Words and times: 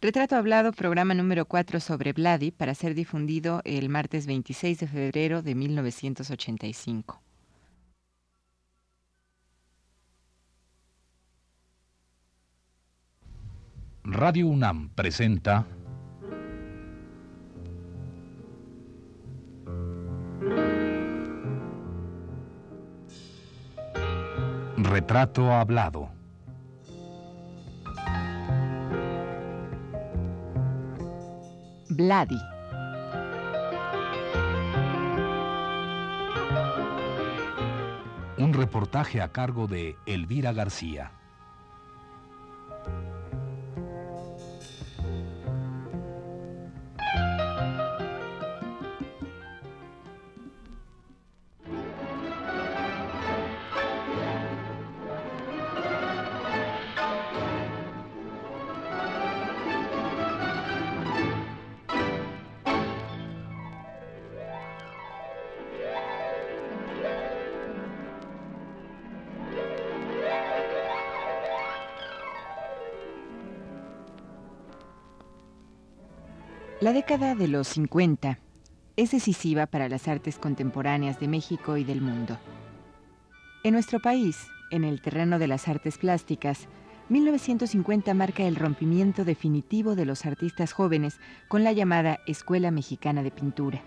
Retrato 0.00 0.36
Hablado, 0.36 0.70
programa 0.70 1.12
número 1.12 1.46
4 1.46 1.80
sobre 1.80 2.12
Vladi, 2.12 2.52
para 2.52 2.72
ser 2.72 2.94
difundido 2.94 3.62
el 3.64 3.88
martes 3.88 4.28
26 4.28 4.78
de 4.78 4.86
febrero 4.86 5.42
de 5.42 5.56
1985. 5.56 7.20
Radio 14.04 14.46
UNAM 14.46 14.90
presenta 14.90 15.66
Retrato 24.76 25.52
Hablado. 25.52 26.17
Vladi. 31.98 32.38
Un 38.36 38.54
reportaje 38.54 39.20
a 39.20 39.32
cargo 39.32 39.66
de 39.66 39.96
Elvira 40.06 40.52
García. 40.52 41.17
La 76.88 76.94
década 76.94 77.34
de 77.34 77.48
los 77.48 77.68
50 77.68 78.38
es 78.96 79.10
decisiva 79.10 79.66
para 79.66 79.90
las 79.90 80.08
artes 80.08 80.38
contemporáneas 80.38 81.20
de 81.20 81.28
México 81.28 81.76
y 81.76 81.84
del 81.84 82.00
mundo. 82.00 82.38
En 83.62 83.74
nuestro 83.74 84.00
país, 84.00 84.46
en 84.70 84.84
el 84.84 85.02
terreno 85.02 85.38
de 85.38 85.48
las 85.48 85.68
artes 85.68 85.98
plásticas, 85.98 86.66
1950 87.10 88.14
marca 88.14 88.44
el 88.44 88.56
rompimiento 88.56 89.26
definitivo 89.26 89.96
de 89.96 90.06
los 90.06 90.24
artistas 90.24 90.72
jóvenes 90.72 91.20
con 91.48 91.62
la 91.62 91.72
llamada 91.72 92.20
Escuela 92.26 92.70
Mexicana 92.70 93.22
de 93.22 93.32
Pintura, 93.32 93.82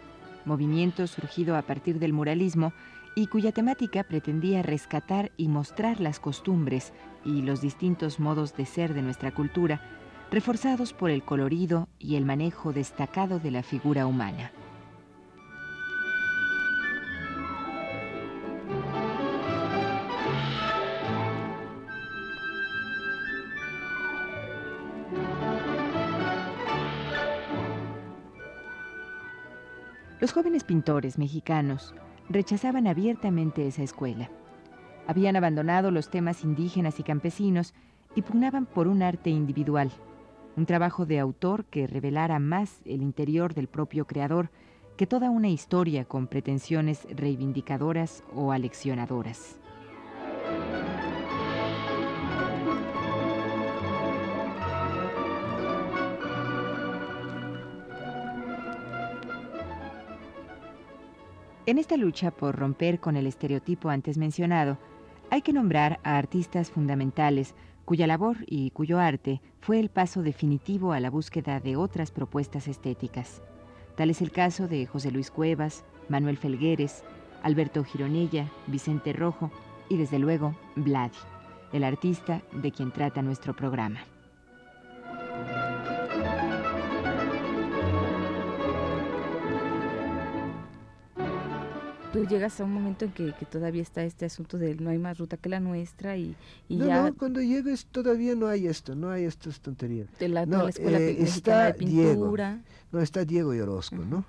movimiento 0.46 1.08
surgido 1.08 1.56
a 1.56 1.64
partir 1.64 1.98
del 1.98 2.14
muralismo 2.14 2.72
y 3.16 3.26
cuya 3.26 3.52
temática 3.52 4.04
pretendía 4.04 4.62
rescatar 4.62 5.32
y 5.38 5.48
mostrar 5.48 6.00
las 6.00 6.20
costumbres 6.20 6.94
y 7.26 7.42
los 7.42 7.62
distintos 7.62 8.20
modos 8.20 8.56
de 8.56 8.68
ser 8.68 8.94
de 8.94 9.02
nuestra 9.02 9.32
cultura 9.32 9.82
reforzados 10.32 10.94
por 10.94 11.10
el 11.12 11.24
colorido 11.24 11.90
y 12.00 12.16
el 12.16 12.26
manejo 12.26 12.72
destacado 12.72 13.40
de 13.40 13.52
la 13.52 13.64
figura 13.64 14.08
humana. 14.08 14.52
Los 30.22 30.32
jóvenes 30.32 30.64
pintores 30.64 31.18
mexicanos 31.18 31.94
rechazaban 32.30 32.88
abiertamente 32.88 33.68
esa 33.68 33.84
escuela. 33.84 34.30
Habían 35.08 35.36
abandonado 35.36 35.92
los 35.92 36.10
temas 36.10 36.44
indígenas 36.46 37.00
y 37.00 37.04
campesinos 37.04 37.74
y 38.16 38.22
pugnaban 38.22 38.66
por 38.66 38.88
un 38.88 39.02
arte 39.02 39.30
individual, 39.32 39.92
un 40.56 40.66
trabajo 40.66 41.06
de 41.06 41.20
autor 41.20 41.66
que 41.66 41.88
revelara 41.88 42.40
más 42.40 42.82
el 42.86 43.02
interior 43.02 43.54
del 43.54 43.68
propio 43.68 44.06
creador 44.06 44.50
que 44.98 45.08
toda 45.08 45.30
una 45.30 45.50
historia 45.50 46.06
con 46.06 46.28
pretensiones 46.28 47.08
reivindicadoras 47.10 48.24
o 48.36 48.52
aleccionadoras. 48.52 49.58
En 61.66 61.78
esta 61.78 61.96
lucha 61.96 62.32
por 62.32 62.56
romper 62.56 63.00
con 63.00 63.16
el 63.16 63.28
estereotipo 63.28 63.90
antes 63.90 64.18
mencionado, 64.18 64.78
hay 65.30 65.42
que 65.42 65.54
nombrar 65.54 66.00
a 66.04 66.18
artistas 66.18 66.70
fundamentales 66.70 67.56
cuya 67.92 68.08
labor 68.08 68.38
y 68.48 68.72
cuyo 68.72 69.02
arte 69.02 69.42
fue 69.60 69.78
el 69.78 69.90
paso 69.90 70.24
definitivo 70.24 70.94
a 70.94 71.02
la 71.02 71.10
búsqueda 71.10 71.60
de 71.60 71.76
otras 71.76 72.10
propuestas 72.10 72.70
estéticas. 72.70 73.42
Tal 73.98 74.10
es 74.10 74.22
el 74.22 74.32
caso 74.32 74.70
de 74.70 74.86
José 74.86 75.12
Luis 75.12 75.30
Cuevas, 75.30 75.84
Manuel 76.08 76.38
Felgueres, 76.38 77.04
Alberto 77.44 77.84
Gironella, 77.84 78.50
Vicente 78.68 79.12
Rojo 79.12 79.52
y 79.90 79.98
desde 79.98 80.20
luego 80.20 80.56
Vladi, 80.78 81.18
el 81.74 81.84
artista 81.84 82.42
de 82.54 82.72
quien 82.72 82.94
trata 82.94 83.22
nuestro 83.22 83.58
programa. 83.58 84.00
Tú 92.12 92.26
llegas 92.26 92.60
a 92.60 92.64
un 92.64 92.74
momento 92.74 93.06
en 93.06 93.12
que, 93.12 93.34
todavía 93.50 93.82
está 93.82 94.04
este 94.04 94.26
asunto 94.26 94.58
de 94.58 94.76
no 94.76 94.90
hay 94.90 94.98
más 94.98 95.18
ruta 95.18 95.38
que 95.38 95.50
la 95.50 95.60
nuestra 95.60 96.18
y, 96.18 96.36
no, 96.70 96.86
ya... 96.86 97.04
No, 97.04 97.16
cuando 97.16 97.42
llegues 97.42 97.86
todavía 97.86 98.36
no 98.36 98.48
hay 98.48 98.68
esto, 98.68 98.96
no 98.96 99.10
hay 99.10 99.24
estas 99.24 99.60
tonterías. 99.60 100.08
De 100.20 100.28
la, 100.28 100.46
no, 100.46 100.68
escuela 100.68 101.00
eh, 101.00 101.22
está 101.22 101.66
de 101.66 101.74
pintura. 101.74 102.52
Diego, 102.52 102.64
no, 102.92 103.02
está 103.02 103.26
Diego 103.26 103.54
y 103.54 103.60
Orozco, 103.60 103.98
¿no? 103.98 104.26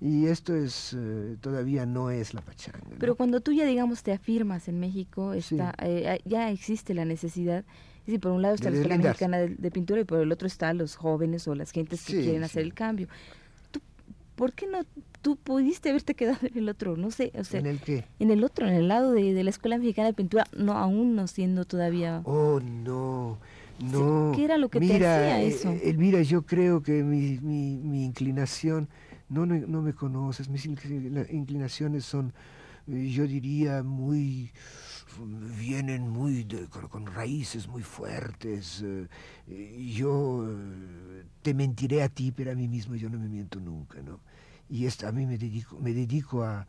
Y 0.00 0.26
esto 0.26 0.54
es, 0.54 0.94
eh, 0.98 1.36
todavía 1.40 1.86
no 1.86 2.10
es 2.10 2.34
la 2.34 2.42
pachanga. 2.42 2.80
Pero 2.98 3.16
cuando 3.16 3.40
tú 3.40 3.52
ya, 3.52 3.64
digamos, 3.64 4.02
te 4.02 4.12
afirmas 4.12 4.68
en 4.68 4.80
México, 4.80 5.32
está, 5.32 5.74
eh, 5.82 6.20
ya 6.24 6.50
existe 6.50 6.94
la 6.94 7.04
necesidad 7.04 7.64
Sí, 8.06 8.18
por 8.18 8.32
un 8.32 8.42
lado 8.42 8.54
está 8.54 8.70
la 8.70 8.76
Escuela 8.76 8.98
Mexicana 8.98 9.38
de, 9.38 9.70
Pintura 9.70 10.02
y 10.02 10.04
por 10.04 10.20
el 10.20 10.30
otro 10.30 10.46
está 10.46 10.74
los 10.74 10.94
jóvenes 10.94 11.48
o 11.48 11.54
las 11.54 11.70
gentes 11.70 12.04
que 12.04 12.20
quieren 12.20 12.44
hacer 12.44 12.62
el 12.62 12.74
cambio. 12.74 13.08
¿Tú, 14.34 14.36
¿Por 14.36 14.52
qué 14.52 14.66
no 14.66 14.78
tú 15.24 15.36
pudiste 15.36 15.88
haberte 15.88 16.14
quedado 16.14 16.46
en 16.46 16.58
el 16.58 16.68
otro, 16.68 16.98
no 16.98 17.10
sé, 17.10 17.32
o 17.34 17.44
sea, 17.44 17.58
¿En 17.58 17.66
el 17.66 17.80
qué? 17.80 18.04
En 18.18 18.30
el 18.30 18.44
otro, 18.44 18.68
en 18.68 18.74
el 18.74 18.88
lado 18.88 19.12
de, 19.12 19.42
la 19.42 19.48
Escuela 19.48 19.78
Mexicana 19.78 20.08
de 20.08 20.12
Pintura, 20.12 20.46
no 20.54 20.74
aún 20.74 21.16
no 21.16 21.26
siendo 21.26 21.64
todavía. 21.64 22.20
Oh, 22.24 22.60
no. 22.60 23.38
No. 23.80 24.32
¿Qué 24.36 24.44
era 24.44 24.58
lo 24.58 24.68
que 24.68 24.78
te 24.78 24.86
hacía 24.86 25.42
eso? 25.42 25.70
Eh, 25.70 25.90
Elvira, 25.90 26.20
yo 26.22 26.42
creo 26.42 26.82
que 26.82 27.02
mi, 27.02 27.38
mi, 27.40 27.78
mi 27.78 28.04
inclinación, 28.04 28.88
no, 29.30 29.46
no, 29.46 29.54
no, 29.54 29.80
me 29.80 29.94
conoces, 29.94 30.48
mis 30.48 30.66
inclinaciones 30.66 32.04
son, 32.04 32.34
eh, 32.86 33.08
yo 33.08 33.26
diría, 33.26 33.82
muy, 33.82 34.52
vienen 35.58 36.08
muy, 36.08 36.46
con, 36.90 37.06
raíces 37.06 37.68
muy 37.68 37.82
fuertes. 37.82 38.82
Eh, 38.84 39.92
yo 39.94 40.46
te 41.42 41.54
mentiré 41.54 42.02
a 42.02 42.08
ti, 42.08 42.32
pero 42.32 42.52
a 42.52 42.54
mí 42.54 42.68
mismo 42.68 42.94
yo 42.94 43.08
no 43.08 43.18
me 43.18 43.28
miento 43.28 43.60
nunca, 43.60 44.00
¿no? 44.02 44.20
y 44.68 44.86
a 44.86 45.12
mí 45.12 45.26
me 45.26 45.38
dedico, 45.38 45.78
me 45.78 45.92
dedico 45.92 46.42
a... 46.42 46.66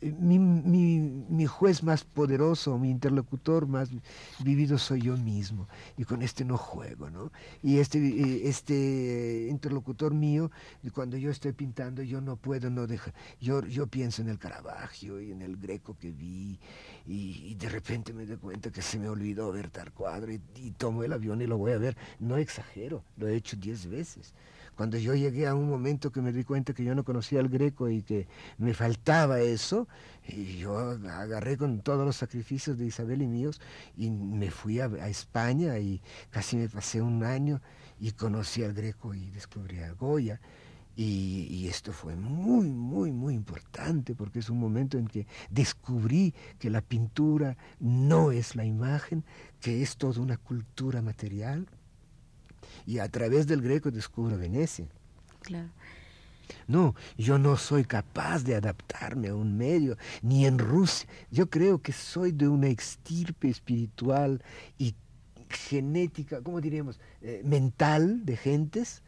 Eh, 0.00 0.12
mi, 0.18 0.38
mi, 0.38 1.46
juez 1.46 1.82
más 1.84 2.02
poderoso, 2.02 2.78
mi 2.78 2.90
interlocutor 2.90 3.66
más 3.68 3.90
vivido 4.40 4.76
soy 4.76 5.02
yo 5.02 5.16
mismo, 5.16 5.68
y 5.96 6.04
con 6.04 6.22
este 6.22 6.44
no 6.44 6.56
juego, 6.56 7.10
¿no? 7.10 7.30
Y 7.62 7.78
este, 7.78 7.98
eh, 7.98 8.48
este 8.48 9.46
interlocutor 9.48 10.14
mío, 10.14 10.50
cuando 10.92 11.16
yo 11.16 11.30
estoy 11.30 11.52
pintando, 11.52 12.02
yo 12.02 12.20
no 12.20 12.36
puedo 12.36 12.70
no 12.70 12.86
dejar, 12.88 13.14
yo, 13.40 13.64
yo 13.66 13.86
pienso 13.86 14.20
en 14.22 14.28
el 14.28 14.38
Caravaggio 14.38 15.20
y 15.20 15.30
en 15.30 15.42
el 15.42 15.56
Greco 15.56 15.96
que 15.96 16.10
vi, 16.10 16.58
y, 17.06 17.54
de 17.54 17.68
repente 17.68 18.12
me 18.12 18.26
doy 18.26 18.36
cuenta 18.36 18.70
que 18.70 18.82
se 18.82 18.98
me 18.98 19.08
olvidó 19.08 19.52
ver 19.52 19.70
tal 19.70 19.92
cuadro, 19.92 20.32
y, 20.32 20.40
y 20.56 20.72
tomo 20.72 21.04
el 21.04 21.12
avión 21.12 21.40
y 21.40 21.46
lo 21.46 21.56
voy 21.56 21.72
a 21.72 21.78
ver, 21.78 21.96
no 22.18 22.36
exagero, 22.36 23.04
lo 23.16 23.28
he 23.28 23.36
hecho 23.36 23.56
diez 23.56 23.86
veces. 23.86 24.34
Cuando 24.78 24.96
yo 24.96 25.16
llegué 25.16 25.48
a 25.48 25.56
un 25.56 25.68
momento 25.68 26.12
que 26.12 26.20
me 26.20 26.30
di 26.30 26.44
cuenta 26.44 26.72
que 26.72 26.84
yo 26.84 26.94
no 26.94 27.02
conocía 27.02 27.40
al 27.40 27.48
greco 27.48 27.88
y 27.88 28.02
que 28.02 28.28
me 28.58 28.74
faltaba 28.74 29.40
eso, 29.40 29.88
y 30.24 30.58
yo 30.58 30.78
agarré 30.78 31.56
con 31.56 31.80
todos 31.80 32.06
los 32.06 32.14
sacrificios 32.14 32.78
de 32.78 32.86
Isabel 32.86 33.22
y 33.22 33.26
míos 33.26 33.60
y 33.96 34.08
me 34.08 34.52
fui 34.52 34.78
a, 34.78 34.86
España 35.08 35.76
y 35.80 36.00
casi 36.30 36.56
me 36.56 36.68
pasé 36.68 37.02
un 37.02 37.24
año 37.24 37.60
y 37.98 38.12
conocí 38.12 38.62
al 38.62 38.72
greco 38.72 39.14
y 39.14 39.30
descubrí 39.30 39.80
a 39.80 39.94
Goya. 39.94 40.40
Y, 40.94 41.48
y, 41.50 41.66
esto 41.66 41.92
fue 41.92 42.14
muy, 42.14 42.70
muy, 42.70 43.10
muy 43.10 43.34
importante 43.34 44.14
porque 44.14 44.38
es 44.38 44.48
un 44.48 44.60
momento 44.60 44.96
en 44.96 45.08
que 45.08 45.26
descubrí 45.50 46.34
que 46.60 46.70
la 46.70 46.82
pintura 46.82 47.56
no 47.80 48.30
es 48.30 48.54
la 48.54 48.64
imagen, 48.64 49.24
que 49.60 49.82
es 49.82 49.96
toda 49.96 50.20
una 50.20 50.36
cultura 50.36 51.02
material 51.02 51.66
y 52.86 52.98
a 52.98 53.08
través 53.08 53.46
del 53.46 53.62
Greco 53.62 53.90
descubro 53.90 54.38
Venecia. 54.38 54.86
Claro. 55.42 55.68
No, 56.66 56.94
yo 57.16 57.38
no 57.38 57.56
soy 57.56 57.84
capaz 57.84 58.42
de 58.42 58.54
adaptarme 58.54 59.28
a 59.28 59.34
un 59.34 59.56
medio, 59.56 59.96
ni 60.22 60.46
en 60.46 60.58
Rusia. 60.58 61.08
Yo 61.30 61.50
creo 61.50 61.80
que 61.82 61.92
soy 61.92 62.32
de 62.32 62.48
una 62.48 62.68
extirpe 62.68 63.48
espiritual 63.48 64.42
y 64.78 64.94
genética, 65.50 66.40
¿cómo 66.42 66.60
diríamos?, 66.60 67.00
eh, 67.22 67.42
mental 67.44 68.24
de 68.24 68.36
gentes 68.36 69.02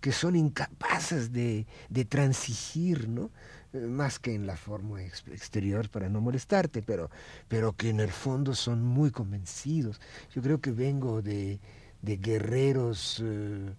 que 0.00 0.12
son 0.12 0.36
incapaces 0.36 1.32
de, 1.32 1.66
de 1.88 2.04
transigir, 2.04 3.08
¿no? 3.08 3.30
Eh, 3.72 3.78
más 3.78 4.18
que 4.18 4.34
en 4.34 4.46
la 4.46 4.56
forma 4.56 5.02
exterior 5.02 5.88
para 5.88 6.08
no 6.08 6.20
molestarte, 6.20 6.82
pero, 6.82 7.10
pero 7.48 7.72
que 7.72 7.88
en 7.88 8.00
el 8.00 8.10
fondo 8.10 8.54
son 8.54 8.84
muy 8.84 9.10
convencidos. 9.10 10.00
Yo 10.34 10.42
creo 10.42 10.60
que 10.60 10.72
vengo 10.72 11.22
de, 11.22 11.58
de 12.04 12.16
guerreros 12.18 13.20
eh, 13.24 13.74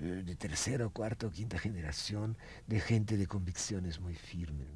eh, 0.00 0.22
de 0.24 0.36
tercera 0.36 0.88
cuarta 0.88 1.26
o 1.26 1.30
quinta 1.30 1.58
generación, 1.58 2.36
de 2.66 2.80
gente 2.80 3.16
de 3.16 3.26
convicciones 3.26 4.00
muy 4.00 4.14
firmes. 4.14 4.68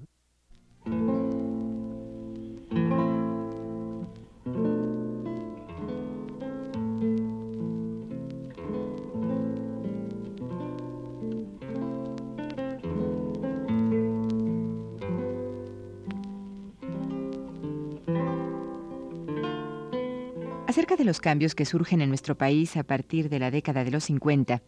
De 20.99 21.05
los 21.05 21.21
cambios 21.21 21.55
que 21.55 21.65
surgen 21.65 22.03
en 22.03 22.11
nuestro 22.11 22.37
país 22.37 22.77
a 22.77 22.83
partir 22.83 23.31
de 23.31 23.39
la 23.39 23.51
década 23.51 23.83
de 23.83 23.91
los 23.91 24.05
50, 24.05 24.63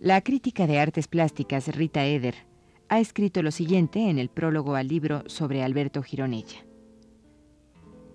la 0.00 0.22
crítica 0.22 0.66
de 0.66 0.80
artes 0.80 1.06
plásticas 1.06 1.68
Rita 1.68 2.06
Eder 2.06 2.34
ha 2.88 2.98
escrito 2.98 3.42
lo 3.42 3.50
siguiente 3.50 4.08
en 4.08 4.18
el 4.18 4.30
prólogo 4.30 4.74
al 4.74 4.88
libro 4.88 5.22
sobre 5.26 5.62
Alberto 5.62 6.02
Gironella. 6.02 6.64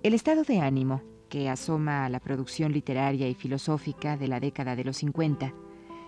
El 0.02 0.16
estado 0.16 0.42
de 0.42 0.60
ánimo 0.60 1.04
que 1.30 1.48
asoma 1.48 2.04
a 2.04 2.10
la 2.10 2.20
producción 2.20 2.74
literaria 2.74 3.30
y 3.30 3.36
filosófica 3.36 4.18
de 4.18 4.28
la 4.28 4.40
década 4.40 4.76
de 4.76 4.84
los 4.84 4.98
50 4.98 5.54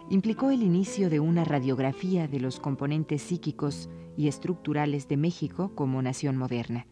implicó 0.10 0.50
el 0.50 0.63
inicio 0.63 1.07
de 1.12 1.19
una 1.19 1.44
radiografía 1.44 2.28
de 2.28 2.39
los 2.39 2.60
componentes 2.60 3.22
psíquicos 3.22 3.89
y 4.18 4.28
estructurales 4.28 5.07
de 5.07 5.18
México 5.18 5.72
como 5.75 6.01
nación 6.01 6.36
moderna. 6.36 6.88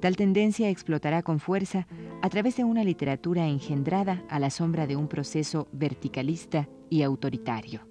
Tal 0.00 0.16
tendencia 0.16 0.70
explotará 0.70 1.22
con 1.22 1.40
fuerza 1.40 1.86
a 2.22 2.30
través 2.30 2.56
de 2.56 2.64
una 2.64 2.84
literatura 2.84 3.46
engendrada 3.46 4.24
a 4.30 4.38
la 4.38 4.48
sombra 4.48 4.86
de 4.86 4.96
un 4.96 5.08
proceso 5.08 5.68
verticalista 5.72 6.68
y 6.88 7.02
autoritario. 7.02 7.82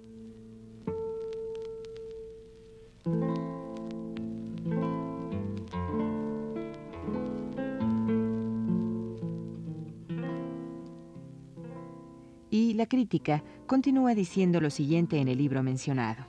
Y 12.50 12.74
la 12.74 12.86
crítica 12.86 13.44
continúa 13.68 14.16
diciendo 14.16 14.60
lo 14.60 14.70
siguiente 14.70 15.18
en 15.18 15.28
el 15.28 15.38
libro 15.38 15.62
mencionado. 15.62 16.26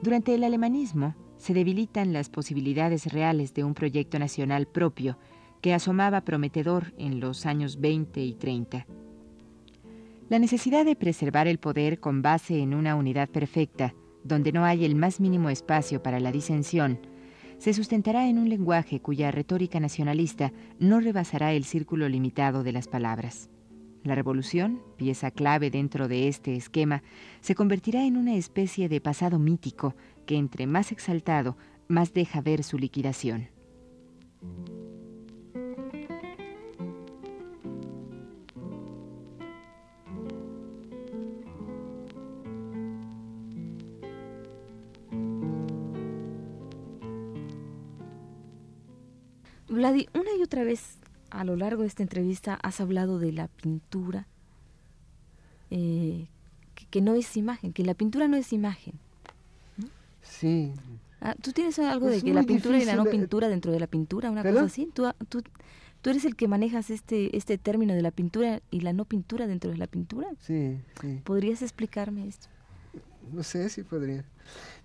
Durante 0.00 0.32
el 0.36 0.44
alemanismo, 0.44 1.16
se 1.38 1.54
debilitan 1.54 2.12
las 2.12 2.28
posibilidades 2.28 3.12
reales 3.12 3.54
de 3.54 3.64
un 3.64 3.74
proyecto 3.74 4.18
nacional 4.18 4.66
propio 4.66 5.18
que 5.62 5.72
asomaba 5.74 6.20
prometedor 6.20 6.92
en 6.98 7.20
los 7.20 7.46
años 7.46 7.80
20 7.80 8.20
y 8.22 8.34
30. 8.34 8.86
La 10.28 10.38
necesidad 10.38 10.84
de 10.84 10.94
preservar 10.94 11.48
el 11.48 11.58
poder 11.58 12.00
con 12.00 12.20
base 12.20 12.58
en 12.58 12.74
una 12.74 12.96
unidad 12.96 13.28
perfecta, 13.30 13.94
donde 14.24 14.52
no 14.52 14.64
hay 14.64 14.84
el 14.84 14.94
más 14.94 15.20
mínimo 15.20 15.48
espacio 15.48 16.02
para 16.02 16.20
la 16.20 16.32
disensión, 16.32 17.00
se 17.58 17.72
sustentará 17.72 18.28
en 18.28 18.38
un 18.38 18.48
lenguaje 18.48 19.00
cuya 19.00 19.30
retórica 19.30 19.80
nacionalista 19.80 20.52
no 20.78 21.00
rebasará 21.00 21.52
el 21.52 21.64
círculo 21.64 22.08
limitado 22.08 22.62
de 22.62 22.72
las 22.72 22.86
palabras. 22.86 23.50
La 24.04 24.14
revolución, 24.14 24.80
pieza 24.96 25.32
clave 25.32 25.70
dentro 25.70 26.06
de 26.06 26.28
este 26.28 26.54
esquema, 26.54 27.02
se 27.40 27.56
convertirá 27.56 28.04
en 28.04 28.16
una 28.16 28.36
especie 28.36 28.88
de 28.88 29.00
pasado 29.00 29.40
mítico 29.40 29.96
que 30.28 30.36
entre 30.36 30.66
más 30.66 30.92
exaltado, 30.92 31.56
más 31.88 32.12
deja 32.12 32.42
ver 32.42 32.62
su 32.62 32.76
liquidación. 32.76 33.48
Vladi, 49.66 50.08
una 50.12 50.30
y 50.38 50.42
otra 50.42 50.62
vez 50.62 50.98
a 51.30 51.44
lo 51.44 51.56
largo 51.56 51.82
de 51.82 51.88
esta 51.88 52.02
entrevista 52.02 52.58
has 52.62 52.82
hablado 52.82 53.18
de 53.18 53.32
la 53.32 53.48
pintura, 53.48 54.26
eh, 55.70 56.28
que, 56.90 57.00
no 57.00 57.14
es 57.14 57.34
imagen, 57.38 57.72
que 57.72 57.82
la 57.82 57.94
pintura 57.94 58.28
no 58.28 58.36
es 58.36 58.52
imagen. 58.52 59.00
Sí. 60.28 60.72
Ah, 61.20 61.34
¿Tú 61.40 61.52
tienes 61.52 61.78
algo 61.78 62.06
de 62.06 62.22
que 62.22 62.32
la 62.32 62.42
pintura 62.42 62.78
y 62.78 62.84
la 62.84 62.94
no 62.94 63.04
pintura 63.04 63.48
dentro 63.48 63.72
de 63.72 63.80
la 63.80 63.86
pintura, 63.86 64.30
una 64.30 64.42
cosa 64.42 64.62
así? 64.62 64.88
¿Tú, 64.94 65.04
tú, 65.28 65.42
tú 66.00 66.10
eres 66.10 66.24
el 66.24 66.36
que 66.36 66.46
manejas 66.46 66.90
este, 66.90 67.36
este 67.36 67.58
término 67.58 67.94
de 67.94 68.02
la 68.02 68.10
pintura 68.10 68.60
y 68.70 68.80
la 68.80 68.92
no 68.92 69.04
pintura 69.04 69.46
dentro 69.46 69.70
de 69.70 69.78
la 69.78 69.86
pintura? 69.86 70.28
Sí, 70.40 70.78
sí. 71.00 71.20
¿Podrías 71.24 71.62
explicarme 71.62 72.28
esto? 72.28 72.46
No 73.32 73.42
sé 73.42 73.68
si 73.68 73.82
podría. 73.82 74.24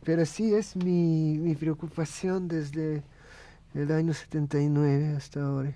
Pero 0.04 0.26
sí 0.26 0.54
es 0.54 0.76
mi, 0.76 1.38
mi 1.38 1.56
preocupación 1.56 2.48
desde 2.48 3.04
el 3.74 3.92
año 3.92 4.14
79 4.14 5.16
hasta 5.16 5.44
ahora. 5.46 5.76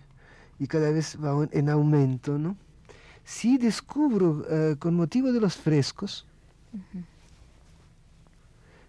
Y 0.60 0.68
cada 0.68 0.90
vez 0.92 1.18
va 1.24 1.48
en 1.52 1.70
aumento, 1.70 2.38
¿no? 2.38 2.58
Sí 3.24 3.58
descubro, 3.58 4.46
eh, 4.50 4.76
con 4.80 4.96
motivo 4.96 5.32
de 5.32 5.40
los 5.40 5.56
frescos, 5.56 6.26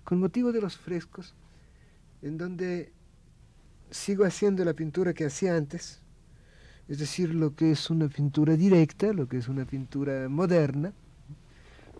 con 0.09 0.21
motivo 0.21 0.53
de 0.53 0.63
los 0.63 0.79
frescos, 0.79 1.35
en 2.23 2.39
donde 2.39 2.91
sigo 3.91 4.25
haciendo 4.25 4.65
la 4.65 4.73
pintura 4.73 5.13
que 5.13 5.27
hacía 5.27 5.55
antes, 5.55 6.01
es 6.89 6.99
decir, 6.99 7.35
lo 7.35 7.55
que 7.55 7.73
es 7.73 7.91
una 7.91 8.09
pintura 8.09 8.57
directa, 8.57 9.13
lo 9.13 9.29
que 9.29 9.37
es 9.37 9.49
una 9.49 9.67
pintura 9.67 10.31
moderna, 10.31 10.95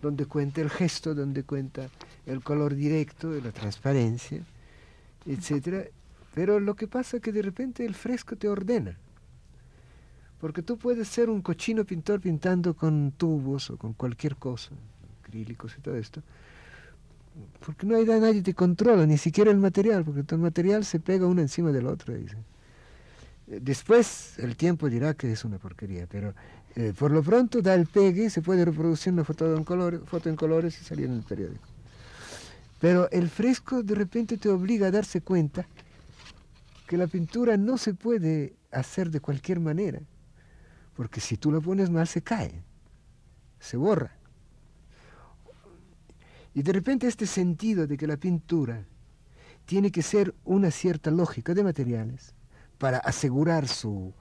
donde 0.01 0.25
cuenta 0.25 0.59
el 0.59 0.71
gesto, 0.71 1.13
donde 1.13 1.43
cuenta 1.43 1.87
el 2.25 2.41
color 2.41 2.73
directo, 2.73 3.29
la 3.29 3.51
transparencia, 3.51 4.41
etc. 5.27 5.91
Pero 6.33 6.59
lo 6.59 6.75
que 6.75 6.87
pasa 6.87 7.17
es 7.17 7.21
que 7.21 7.31
de 7.31 7.43
repente 7.43 7.85
el 7.85 7.93
fresco 7.93 8.35
te 8.35 8.49
ordena. 8.49 8.97
Porque 10.39 10.63
tú 10.63 10.79
puedes 10.79 11.07
ser 11.09 11.29
un 11.29 11.43
cochino 11.43 11.85
pintor 11.85 12.21
pintando 12.21 12.73
con 12.73 13.11
tubos 13.11 13.69
o 13.69 13.77
con 13.77 13.93
cualquier 13.93 14.35
cosa, 14.35 14.71
acrílicos 15.21 15.75
y 15.77 15.81
todo 15.81 15.95
esto, 15.95 16.23
porque 17.65 17.85
no 17.85 17.95
hay 17.95 18.05
nadie 18.05 18.41
te 18.41 18.53
controla, 18.53 19.05
ni 19.05 19.17
siquiera 19.17 19.51
el 19.51 19.57
material, 19.57 20.03
porque 20.03 20.23
todo 20.23 20.35
el 20.35 20.41
material 20.41 20.85
se 20.85 20.99
pega 20.99 21.25
uno 21.25 21.41
encima 21.41 21.71
del 21.71 21.87
otro. 21.87 22.13
Dice. 22.13 22.37
Eh, 23.47 23.59
después 23.61 24.37
el 24.39 24.55
tiempo 24.55 24.89
dirá 24.89 25.13
que 25.13 25.31
es 25.31 25.43
una 25.45 25.57
porquería, 25.57 26.07
pero 26.07 26.33
eh, 26.75 26.93
por 26.97 27.11
lo 27.11 27.23
pronto 27.23 27.61
da 27.61 27.73
el 27.73 27.87
pegue 27.87 28.29
se 28.29 28.41
puede 28.41 28.63
reproducir 28.63 29.11
una 29.13 29.23
foto 29.23 29.55
en, 29.55 29.63
colores, 29.63 30.01
foto 30.05 30.29
en 30.29 30.35
colores 30.35 30.79
y 30.81 30.83
salir 30.83 31.05
en 31.05 31.13
el 31.13 31.23
periódico. 31.23 31.67
Pero 32.79 33.09
el 33.11 33.29
fresco 33.29 33.83
de 33.83 33.95
repente 33.95 34.37
te 34.37 34.49
obliga 34.49 34.87
a 34.87 34.91
darse 34.91 35.21
cuenta 35.21 35.67
que 36.87 36.97
la 36.97 37.07
pintura 37.07 37.57
no 37.57 37.77
se 37.77 37.93
puede 37.93 38.55
hacer 38.71 39.09
de 39.09 39.19
cualquier 39.19 39.59
manera, 39.59 39.99
porque 40.95 41.19
si 41.19 41.37
tú 41.37 41.51
la 41.51 41.59
pones 41.59 41.89
mal 41.89 42.07
se 42.07 42.21
cae, 42.21 42.63
se 43.59 43.77
borra. 43.77 44.18
Y 46.53 46.63
de 46.63 46.73
repente 46.73 47.07
este 47.07 47.25
sentido 47.25 47.87
de 47.87 47.97
que 47.97 48.07
la 48.07 48.17
pintura 48.17 48.85
tiene 49.65 49.91
que 49.91 50.01
ser 50.01 50.33
una 50.45 50.71
cierta 50.71 51.11
lógica 51.11 51.53
de 51.53 51.63
materiales 51.63 52.33
para 52.77 52.97
asegurar 52.97 53.67
su, 53.67 54.13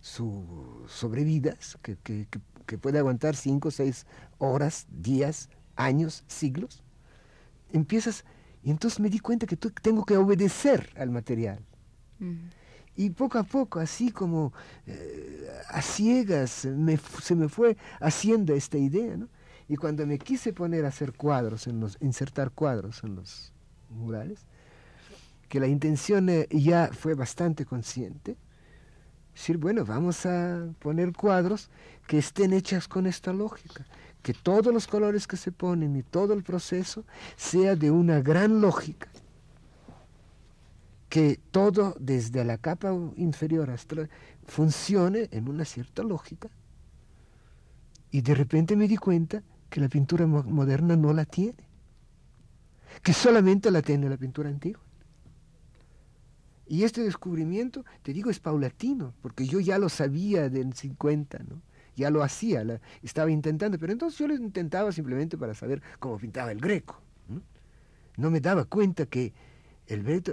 su 0.00 0.84
sobrevidas, 0.88 1.78
que, 1.82 1.96
que, 1.96 2.26
que 2.66 2.78
puede 2.78 2.98
aguantar 2.98 3.34
cinco, 3.34 3.70
seis 3.70 4.06
horas, 4.38 4.86
días, 4.90 5.48
años, 5.76 6.24
siglos, 6.26 6.82
empiezas, 7.72 8.24
y 8.62 8.70
entonces 8.70 9.00
me 9.00 9.08
di 9.08 9.18
cuenta 9.18 9.46
que 9.46 9.56
tengo 9.56 10.04
que 10.04 10.16
obedecer 10.16 10.90
al 10.96 11.10
material. 11.10 11.64
Y 12.94 13.10
poco 13.10 13.38
a 13.38 13.44
poco, 13.44 13.80
así 13.80 14.10
como 14.10 14.52
eh, 14.86 15.48
a 15.68 15.80
ciegas, 15.80 16.50
se 16.50 17.34
me 17.34 17.48
fue 17.48 17.76
haciendo 18.00 18.52
esta 18.52 18.76
idea, 18.76 19.16
¿no? 19.16 19.28
Y 19.70 19.76
cuando 19.76 20.04
me 20.04 20.18
quise 20.18 20.52
poner 20.52 20.84
a 20.84 20.88
hacer 20.88 21.12
cuadros, 21.12 21.68
en 21.68 21.78
los, 21.78 21.96
insertar 22.00 22.50
cuadros 22.50 23.04
en 23.04 23.14
los 23.14 23.52
murales, 23.88 24.40
que 25.48 25.60
la 25.60 25.68
intención 25.68 26.28
eh, 26.28 26.48
ya 26.50 26.90
fue 26.92 27.14
bastante 27.14 27.64
consciente, 27.64 28.36
decir, 29.32 29.58
bueno, 29.58 29.84
vamos 29.84 30.26
a 30.26 30.66
poner 30.80 31.12
cuadros 31.12 31.70
que 32.08 32.18
estén 32.18 32.52
hechas 32.52 32.88
con 32.88 33.06
esta 33.06 33.32
lógica, 33.32 33.86
que 34.24 34.34
todos 34.34 34.74
los 34.74 34.88
colores 34.88 35.28
que 35.28 35.36
se 35.36 35.52
ponen 35.52 35.94
y 35.94 36.02
todo 36.02 36.34
el 36.34 36.42
proceso 36.42 37.04
sea 37.36 37.76
de 37.76 37.92
una 37.92 38.20
gran 38.20 38.60
lógica, 38.60 39.06
que 41.08 41.38
todo 41.52 41.94
desde 42.00 42.44
la 42.44 42.58
capa 42.58 42.92
inferior 43.14 43.70
hasta 43.70 44.08
funcione 44.46 45.28
en 45.30 45.48
una 45.48 45.64
cierta 45.64 46.02
lógica. 46.02 46.48
Y 48.10 48.22
de 48.22 48.34
repente 48.34 48.74
me 48.74 48.88
di 48.88 48.96
cuenta 48.96 49.44
que 49.70 49.80
la 49.80 49.88
pintura 49.88 50.26
moderna 50.26 50.96
no 50.96 51.12
la 51.12 51.24
tiene, 51.24 51.64
que 53.02 53.12
solamente 53.12 53.70
la 53.70 53.82
tiene 53.82 54.08
la 54.08 54.16
pintura 54.16 54.48
antigua. 54.48 54.82
Y 56.66 56.84
este 56.84 57.02
descubrimiento, 57.02 57.84
te 58.02 58.12
digo, 58.12 58.30
es 58.30 58.38
paulatino, 58.38 59.14
porque 59.22 59.46
yo 59.46 59.58
ya 59.60 59.78
lo 59.78 59.88
sabía 59.88 60.48
del 60.48 60.74
50, 60.74 61.38
¿no? 61.48 61.62
ya 61.96 62.10
lo 62.10 62.22
hacía, 62.22 62.64
estaba 63.02 63.30
intentando, 63.30 63.78
pero 63.78 63.92
entonces 63.92 64.18
yo 64.18 64.26
lo 64.28 64.34
intentaba 64.34 64.90
simplemente 64.92 65.36
para 65.36 65.54
saber 65.54 65.82
cómo 65.98 66.18
pintaba 66.18 66.50
el 66.50 66.60
greco. 66.60 67.00
No, 68.16 68.30
me 68.30 68.40
daba 68.40 68.64
cuenta 68.64 69.06
que 69.06 69.32
el 69.86 70.02
greco, 70.02 70.32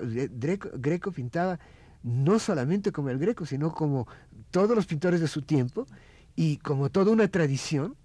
greco, 0.75 1.11
pintaba 1.11 1.59
no 2.03 2.39
solamente 2.39 2.91
como 2.91 3.09
el 3.09 3.17
greco, 3.17 3.45
sino 3.45 3.73
como 3.73 4.07
todos 4.51 4.75
los 4.75 4.85
pintores 4.85 5.21
de 5.21 5.27
su 5.27 5.41
tiempo 5.41 5.87
y 6.35 6.57
como 6.57 6.89
toda 6.89 7.11
una 7.11 7.27
tradición, 7.27 7.95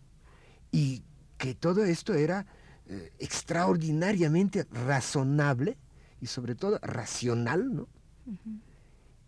y 0.70 1.02
que 1.42 1.56
todo 1.56 1.84
esto 1.84 2.14
era 2.14 2.46
eh, 2.86 3.10
extraordinariamente 3.18 4.64
razonable 4.70 5.76
y 6.20 6.26
sobre 6.26 6.54
todo 6.54 6.78
racional, 6.82 7.74
¿no? 7.74 7.88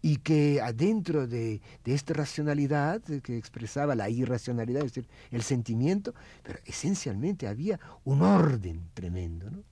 y 0.01 0.19
que 0.19 0.61
adentro 0.61 1.27
de, 1.27 1.61
esta 1.85 2.15
racionalidad 2.15 3.03
que 3.03 3.37
expresaba 3.37 3.97
la 3.97 4.09
irracionalidad, 4.11 4.85
es 4.85 4.93
decir, 4.95 5.09
el 5.33 5.43
sentimiento, 5.43 6.15
pero 6.45 6.61
esencialmente 6.65 7.49
había 7.49 7.81
un 8.05 8.23
orden 8.23 8.89
tremendo. 8.95 9.51
¿no? 9.51 9.65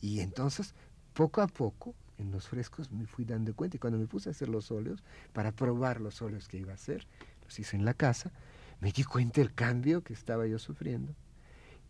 Y 0.00 0.20
entonces, 0.20 0.74
poco 1.12 1.42
a 1.42 1.46
poco, 1.46 1.94
en 2.16 2.30
los 2.30 2.48
frescos 2.48 2.90
me 2.90 3.06
fui 3.06 3.26
dando 3.26 3.54
cuenta 3.54 3.76
y 3.76 3.80
cuando 3.80 3.98
me 3.98 4.06
puse 4.06 4.30
a 4.30 4.32
hacer 4.32 4.48
los 4.48 4.70
óleos, 4.70 5.04
para 5.34 5.52
probar 5.52 6.00
los 6.00 6.22
óleos 6.22 6.48
que 6.48 6.56
iba 6.56 6.72
a 6.72 6.76
hacer, 6.76 7.06
los 7.44 7.58
hice 7.58 7.76
en 7.76 7.84
la 7.84 7.92
casa, 7.92 8.32
me 8.80 8.92
di 8.92 9.04
cuenta 9.04 9.42
del 9.42 9.52
cambio 9.52 10.02
que 10.02 10.14
estaba 10.14 10.46
yo 10.46 10.58
sufriendo. 10.58 11.14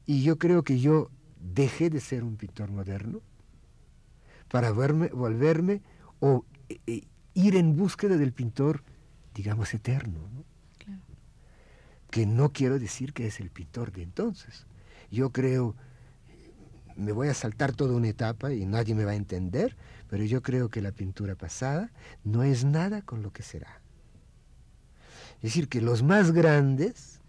Y 0.07 0.23
yo 0.23 0.39
creo 0.39 0.63
que 0.63 0.79
yo 0.79 1.11
dejé 1.41 1.91
de 1.91 2.01
ser 2.01 2.25
un 2.25 2.37
pintor 2.37 2.71
moderno 2.71 3.21
para 4.49 4.71
volverme 4.71 5.83
o 6.21 6.45
e, 6.69 6.81
e, 6.87 7.09
ir 7.35 7.57
en 7.57 7.77
búsqueda 7.77 8.17
del 8.17 8.33
pintor, 8.33 8.83
digamos, 9.35 9.75
eterno. 9.75 10.21
Que 12.11 12.25
no 12.25 12.53
quiero 12.53 12.79
decir 12.79 13.13
que 13.13 13.27
es 13.27 13.41
el 13.41 13.51
pintor 13.51 13.93
de 13.93 14.03
entonces. 14.03 14.67
Yo 15.11 15.31
creo, 15.31 15.75
me 16.97 17.13
voy 17.13 17.29
a 17.29 17.35
saltar 17.35 17.73
toda 17.73 17.95
una 17.95 18.09
etapa 18.09 18.55
y 18.55 18.65
nadie 18.65 18.95
me 18.95 19.05
va 19.05 19.11
a 19.11 19.17
entender, 19.17 19.77
pero 20.09 20.25
yo 20.25 20.41
creo 20.41 20.69
que 20.69 20.81
la 20.81 20.93
pintura 20.93 21.35
pasada 21.35 21.93
no 22.25 22.43
es 22.43 22.65
nada 22.65 23.03
con 23.03 23.23
lo 23.23 23.33
que 23.33 23.43
será. 23.43 23.83
Es 25.37 25.43
decir, 25.43 25.69
que 25.69 25.83
los 25.83 26.03
más 26.03 26.33
grandes, 26.33 27.21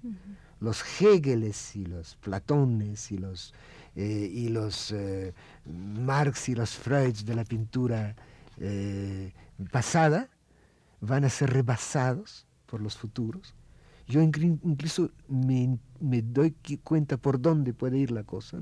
los 0.59 0.83
Hegeles 0.99 1.75
y 1.75 1.85
los 1.85 2.15
Platones 2.15 3.11
y 3.11 3.17
los, 3.17 3.53
eh, 3.95 4.29
y 4.31 4.49
los 4.49 4.91
eh, 4.91 5.33
Marx 5.65 6.49
y 6.49 6.55
los 6.55 6.71
Freuds 6.71 7.25
de 7.25 7.35
la 7.35 7.45
pintura 7.45 8.15
eh, 8.59 9.33
pasada 9.71 10.29
van 11.01 11.25
a 11.25 11.29
ser 11.29 11.51
rebasados 11.51 12.47
por 12.65 12.81
los 12.81 12.97
futuros. 12.97 13.53
Yo 14.07 14.21
incluso 14.21 15.11
me, 15.27 15.79
doy 16.21 16.55
cuenta 16.83 17.17
por 17.17 17.41
dónde 17.41 17.73
puede 17.73 17.97
ir 17.97 18.11
la 18.11 18.23
cosa. 18.23 18.59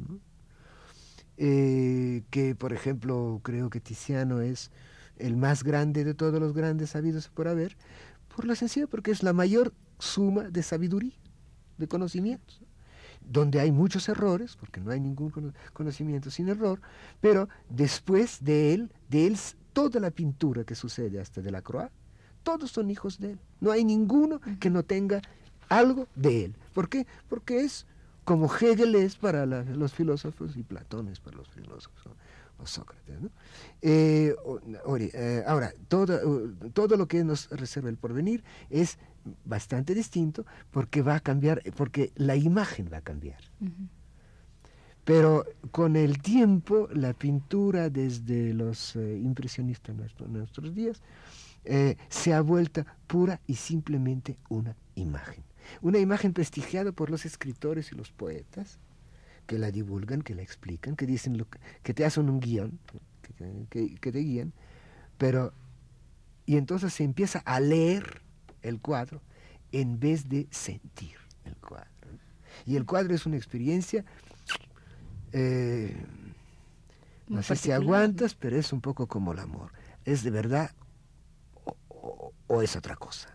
Eh, 1.37 2.23
que, 2.31 2.55
por 2.55 2.73
ejemplo, 2.73 3.41
creo 3.43 3.69
que 3.69 3.79
Tiziano 3.79 4.41
es 4.41 4.71
el 5.17 5.37
más 5.37 5.63
grande 5.63 6.03
de 6.03 6.13
todos 6.13 6.39
los 6.39 6.53
grandes 6.53 6.95
habidos 6.95 7.29
por 7.29 7.47
haber, 7.47 7.77
por 8.33 8.45
la 8.45 8.55
sencilla, 8.55 8.87
porque 8.87 9.11
es 9.11 9.21
la 9.21 9.33
mayor 9.33 9.73
suma 9.99 10.43
de 10.49 10.63
sabiduría, 10.63 11.13
de 11.77 11.87
conocimientos, 11.87 12.61
donde 13.21 13.59
hay 13.59 13.71
muchos 13.71 14.07
errores, 14.09 14.55
porque 14.55 14.81
no 14.81 14.91
hay 14.91 14.99
ningún 14.99 15.53
conocimiento 15.73 16.29
sin 16.29 16.49
error, 16.49 16.81
pero 17.21 17.49
después 17.69 18.43
de 18.43 18.73
él, 18.73 18.91
de 19.09 19.27
él 19.27 19.37
toda 19.73 19.99
la 19.99 20.11
pintura 20.11 20.63
que 20.63 20.75
sucede 20.75 21.19
hasta 21.19 21.41
de 21.41 21.51
la 21.51 21.61
Croix, 21.61 21.89
todos 22.43 22.71
son 22.71 22.89
hijos 22.91 23.19
de 23.19 23.31
él. 23.31 23.39
No 23.59 23.71
hay 23.71 23.83
ninguno 23.83 24.39
que 24.59 24.69
no 24.69 24.83
tenga 24.83 25.21
algo 25.67 26.07
de 26.15 26.45
él. 26.45 26.55
¿Por 26.73 26.89
qué? 26.89 27.07
Porque 27.27 27.61
es 27.61 27.85
como 28.23 28.49
Hegel 28.53 28.95
es 28.95 29.15
para 29.15 29.45
los 29.45 29.93
filósofos 29.93 30.57
y 30.57 30.63
Platón 30.63 31.09
es 31.09 31.19
para 31.19 31.37
los 31.37 31.49
filósofos, 31.49 32.07
o 32.57 32.65
Sócrates. 32.65 33.17
Eh, 33.81 34.35
eh, 35.13 35.43
ahora, 35.45 35.73
todo, 35.87 36.49
todo 36.73 36.97
lo 36.97 37.07
que 37.07 37.23
nos 37.23 37.49
reserva 37.49 37.89
el 37.89 37.97
porvenir 37.97 38.43
es 38.69 38.97
bastante 39.43 39.93
distinto 39.93 40.45
porque 40.71 41.01
va 41.01 41.15
a 41.15 41.19
cambiar, 41.19 41.61
porque 41.75 42.11
la 42.15 42.35
imagen 42.35 42.89
va 42.91 42.97
a 42.97 43.01
cambiar. 43.01 43.39
Pero 45.03 45.45
con 45.71 45.95
el 45.95 46.21
tiempo, 46.21 46.87
la 46.91 47.13
pintura 47.13 47.89
desde 47.89 48.53
los 48.53 48.95
eh, 48.95 49.19
impresionistas 49.23 49.95
nuestros, 49.95 50.29
nuestros 50.29 50.73
días 50.73 51.01
eh, 51.63 51.95
se 52.09 52.33
ha 52.33 52.41
vuelto 52.41 52.85
pura 53.07 53.39
y 53.45 53.55
simplemente 53.55 54.37
una 54.49 54.75
imagen. 54.95 55.43
Una 55.81 55.99
imagen 55.99 56.33
prestigiada 56.33 56.91
por 56.91 57.09
los 57.09 57.25
escritores 57.25 57.91
y 57.91 57.95
los 57.95 58.11
poetas 58.11 58.79
que 59.47 59.59
la 59.59 59.71
divulgan, 59.71 60.21
que 60.21 60.33
la 60.33 60.41
explican, 60.41 60.95
que 60.95 61.05
dicen 61.05 61.37
lo 61.37 61.47
que, 61.83 61.93
te 61.93 62.05
hacen 62.05 62.29
un 62.29 62.39
guion, 62.39 62.79
que, 63.69 63.95
que 63.95 64.11
te 64.11 64.19
guían, 64.19 64.53
pero 65.17 65.53
y 66.45 66.57
entonces 66.57 66.93
se 66.93 67.03
empieza 67.03 67.39
a 67.39 67.59
leer 67.59 68.21
el 68.67 68.79
cuadro 68.79 69.21
en 69.71 69.99
vez 69.99 70.29
de 70.29 70.47
sentir 70.51 71.17
el 71.43 71.55
cuadro. 71.57 71.89
Y 72.65 72.75
el 72.75 72.85
cuadro 72.85 73.13
es 73.13 73.25
una 73.25 73.35
experiencia 73.35 74.05
eh, 75.37 75.93
no 77.27 77.43
sé 77.43 77.57
si 77.57 77.71
aguantas, 77.71 78.35
pero 78.35 78.57
es 78.57 78.71
un 78.71 78.79
poco 78.79 79.07
como 79.07 79.33
el 79.33 79.39
amor. 79.39 79.71
¿Es 80.05 80.23
de 80.23 80.31
verdad 80.31 80.71
o, 81.89 82.61
es 82.61 82.75
otra 82.77 82.95
cosa? 82.95 83.33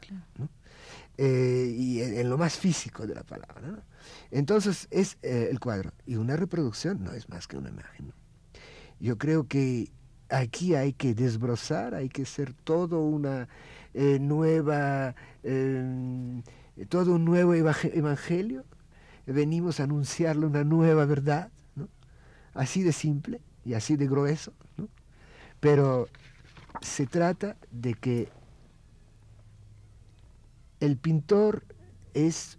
Eh, 1.18 1.74
y 1.76 2.00
en, 2.00 2.30
lo 2.30 2.38
más 2.38 2.56
físico 2.56 3.06
de 3.06 3.14
la 3.14 3.22
palabra. 3.22 3.84
Entonces 4.30 4.88
es 4.90 5.18
eh, 5.20 5.48
el 5.50 5.60
cuadro. 5.60 5.92
Y 6.06 6.16
una 6.16 6.36
reproducción 6.36 7.04
no 7.04 7.12
es 7.12 7.28
más 7.28 7.46
que 7.46 7.58
una 7.58 7.68
imagen. 7.68 8.14
Yo 8.98 9.18
creo 9.18 9.46
que 9.46 9.92
aquí 10.30 10.74
hay 10.74 10.94
que 10.94 11.14
desbrozar, 11.14 11.94
hay 11.94 12.08
que 12.08 12.24
ser 12.24 12.54
todo 12.54 13.02
una 13.02 13.48
nueva, 13.94 15.14
todo 16.88 17.14
un 17.14 17.24
nuevo 17.24 17.54
evangelio. 17.54 18.64
Venimos 19.26 19.80
a 19.80 19.84
anunciarle 19.84 20.46
una 20.46 20.64
nueva 20.64 21.04
verdad 21.04 21.50
así 22.54 22.82
de 22.82 22.92
simple 22.92 23.40
y 23.64 23.74
así 23.74 23.96
de 23.96 24.06
grueso, 24.06 24.52
pero 25.60 26.08
se 26.80 27.06
trata 27.06 27.56
de 27.70 27.94
que 27.94 28.28
el 30.80 30.96
pintor 30.96 31.64
es 32.14 32.58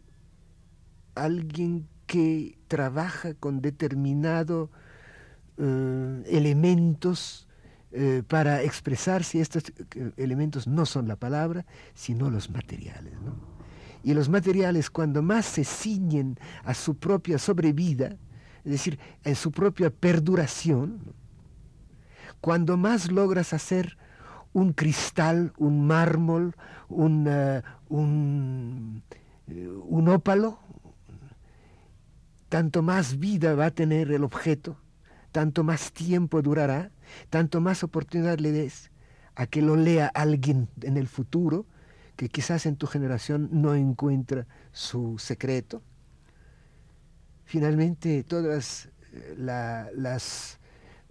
alguien 1.15 1.87
que 2.05 2.57
trabaja 2.67 3.33
con 3.33 3.61
determinados 3.61 4.69
eh, 5.57 6.23
elementos 6.27 7.47
eh, 7.93 8.23
para 8.25 8.63
expresar 8.63 9.21
si 9.23 9.41
estos 9.41 9.63
eh, 9.95 10.13
elementos 10.15 10.65
no 10.65 10.85
son 10.85 11.09
la 11.09 11.17
palabra, 11.17 11.65
sino 11.93 12.29
los 12.29 12.49
materiales. 12.49 13.11
Y 14.03 14.13
los 14.13 14.29
materiales 14.29 14.89
cuando 14.89 15.21
más 15.21 15.45
se 15.45 15.65
ciñen 15.65 16.39
a 16.63 16.73
su 16.73 16.95
propia 16.95 17.37
sobrevida, 17.37 18.15
es 18.63 18.71
decir, 18.71 18.97
en 19.25 19.35
su 19.35 19.51
propia 19.51 19.89
perduración, 19.89 21.01
cuando 22.39 22.77
más 22.77 23.11
logras 23.11 23.53
hacer 23.53 23.97
un 24.53 24.71
cristal, 24.71 25.51
un 25.57 25.85
mármol, 25.85 26.55
un, 26.87 27.25
eh, 27.27 27.61
un 27.89 29.03
ópalo, 30.07 30.59
tanto 32.47 32.83
más 32.83 33.19
vida 33.19 33.53
va 33.55 33.65
a 33.67 33.71
tener 33.71 34.11
el 34.11 34.23
objeto, 34.23 34.77
tanto 35.31 35.63
más 35.63 35.91
tiempo 35.91 36.41
durará, 36.41 36.91
tanto 37.29 37.61
más 37.61 37.83
oportunidad 37.83 38.39
le 38.39 38.51
des 38.51 38.91
a 39.35 39.47
que 39.47 39.61
lo 39.61 39.75
lea 39.75 40.07
alguien 40.07 40.67
en 40.81 40.97
el 40.97 41.07
futuro 41.07 41.65
que 42.15 42.29
quizás 42.29 42.65
en 42.65 42.75
tu 42.75 42.87
generación 42.87 43.49
no 43.51 43.73
encuentra 43.73 44.45
su 44.71 45.17
secreto 45.17 45.81
finalmente 47.45 48.23
todas 48.23 48.89
eh, 49.11 49.35
las 49.37 50.59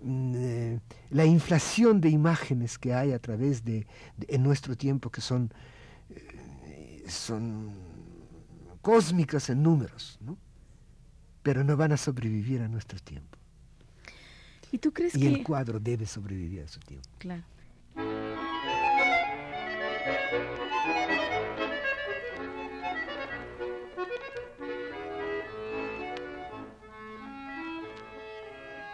mm, 0.02 0.32
eh, 0.36 0.80
la 1.10 1.24
inflación 1.24 2.00
de 2.00 2.10
imágenes 2.10 2.78
que 2.78 2.94
hay 2.94 3.12
a 3.12 3.18
través 3.18 3.64
de, 3.64 3.86
en 4.28 4.42
nuestro 4.42 4.76
tiempo 4.76 5.10
que 5.10 5.20
son 5.20 5.52
eh, 6.10 7.04
son 7.08 7.70
cósmicas 8.82 9.50
en 9.50 9.62
números 9.62 10.18
pero 11.42 11.64
no 11.64 11.76
van 11.76 11.92
a 11.92 11.96
sobrevivir 11.96 12.60
a 12.60 12.68
nuestro 12.68 12.98
tiempo. 13.00 13.39
¿Y 14.72 14.78
tú 14.78 14.92
crees 14.92 15.14
y 15.14 15.20
que...? 15.20 15.28
el 15.28 15.42
cuadro 15.42 15.80
debe 15.80 16.06
sobrevivir 16.06 16.62
a 16.62 16.68
su 16.68 16.80
tiempo. 16.80 17.08
Claro. 17.18 17.42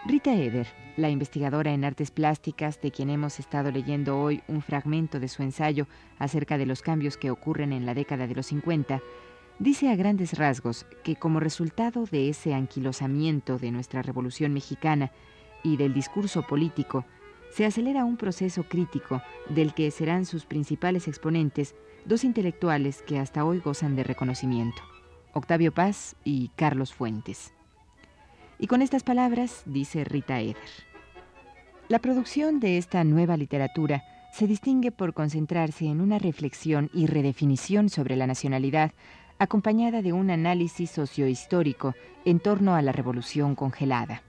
Rita 0.08 0.32
Eder, 0.34 0.68
la 0.96 1.10
investigadora 1.10 1.72
en 1.72 1.84
artes 1.84 2.12
plásticas 2.12 2.80
de 2.80 2.92
quien 2.92 3.10
hemos 3.10 3.40
estado 3.40 3.72
leyendo 3.72 4.20
hoy 4.20 4.40
un 4.46 4.62
fragmento 4.62 5.18
de 5.18 5.26
su 5.26 5.42
ensayo 5.42 5.88
acerca 6.20 6.58
de 6.58 6.66
los 6.66 6.80
cambios 6.80 7.16
que 7.16 7.32
ocurren 7.32 7.72
en 7.72 7.84
la 7.86 7.92
década 7.92 8.28
de 8.28 8.36
los 8.36 8.46
50, 8.46 9.02
dice 9.58 9.90
a 9.90 9.96
grandes 9.96 10.38
rasgos 10.38 10.86
que 11.02 11.16
como 11.16 11.40
resultado 11.40 12.06
de 12.06 12.28
ese 12.28 12.54
anquilosamiento 12.54 13.58
de 13.58 13.72
nuestra 13.72 14.00
Revolución 14.00 14.52
Mexicana 14.52 15.10
y 15.62 15.76
del 15.76 15.94
discurso 15.94 16.42
político, 16.42 17.04
se 17.50 17.64
acelera 17.64 18.04
un 18.04 18.16
proceso 18.16 18.64
crítico 18.64 19.22
del 19.48 19.74
que 19.74 19.90
serán 19.90 20.26
sus 20.26 20.44
principales 20.44 21.08
exponentes 21.08 21.74
dos 22.04 22.24
intelectuales 22.24 23.02
que 23.02 23.18
hasta 23.18 23.44
hoy 23.44 23.60
gozan 23.60 23.96
de 23.96 24.04
reconocimiento, 24.04 24.82
Octavio 25.32 25.72
Paz 25.72 26.16
y 26.24 26.48
Carlos 26.56 26.94
Fuentes. 26.94 27.52
Y 28.58 28.66
con 28.68 28.82
estas 28.82 29.02
palabras 29.02 29.62
dice 29.66 30.04
Rita 30.04 30.40
Eder. 30.40 30.56
La 31.88 31.98
producción 32.00 32.58
de 32.58 32.78
esta 32.78 33.04
nueva 33.04 33.36
literatura 33.36 34.02
se 34.32 34.46
distingue 34.46 34.92
por 34.92 35.14
concentrarse 35.14 35.86
en 35.86 36.00
una 36.00 36.18
reflexión 36.18 36.90
y 36.92 37.06
redefinición 37.06 37.88
sobre 37.88 38.16
la 38.16 38.26
nacionalidad, 38.26 38.92
acompañada 39.38 40.02
de 40.02 40.12
un 40.12 40.30
análisis 40.30 40.90
sociohistórico 40.90 41.94
en 42.24 42.40
torno 42.40 42.74
a 42.74 42.82
la 42.82 42.92
revolución 42.92 43.54
congelada. 43.54 44.22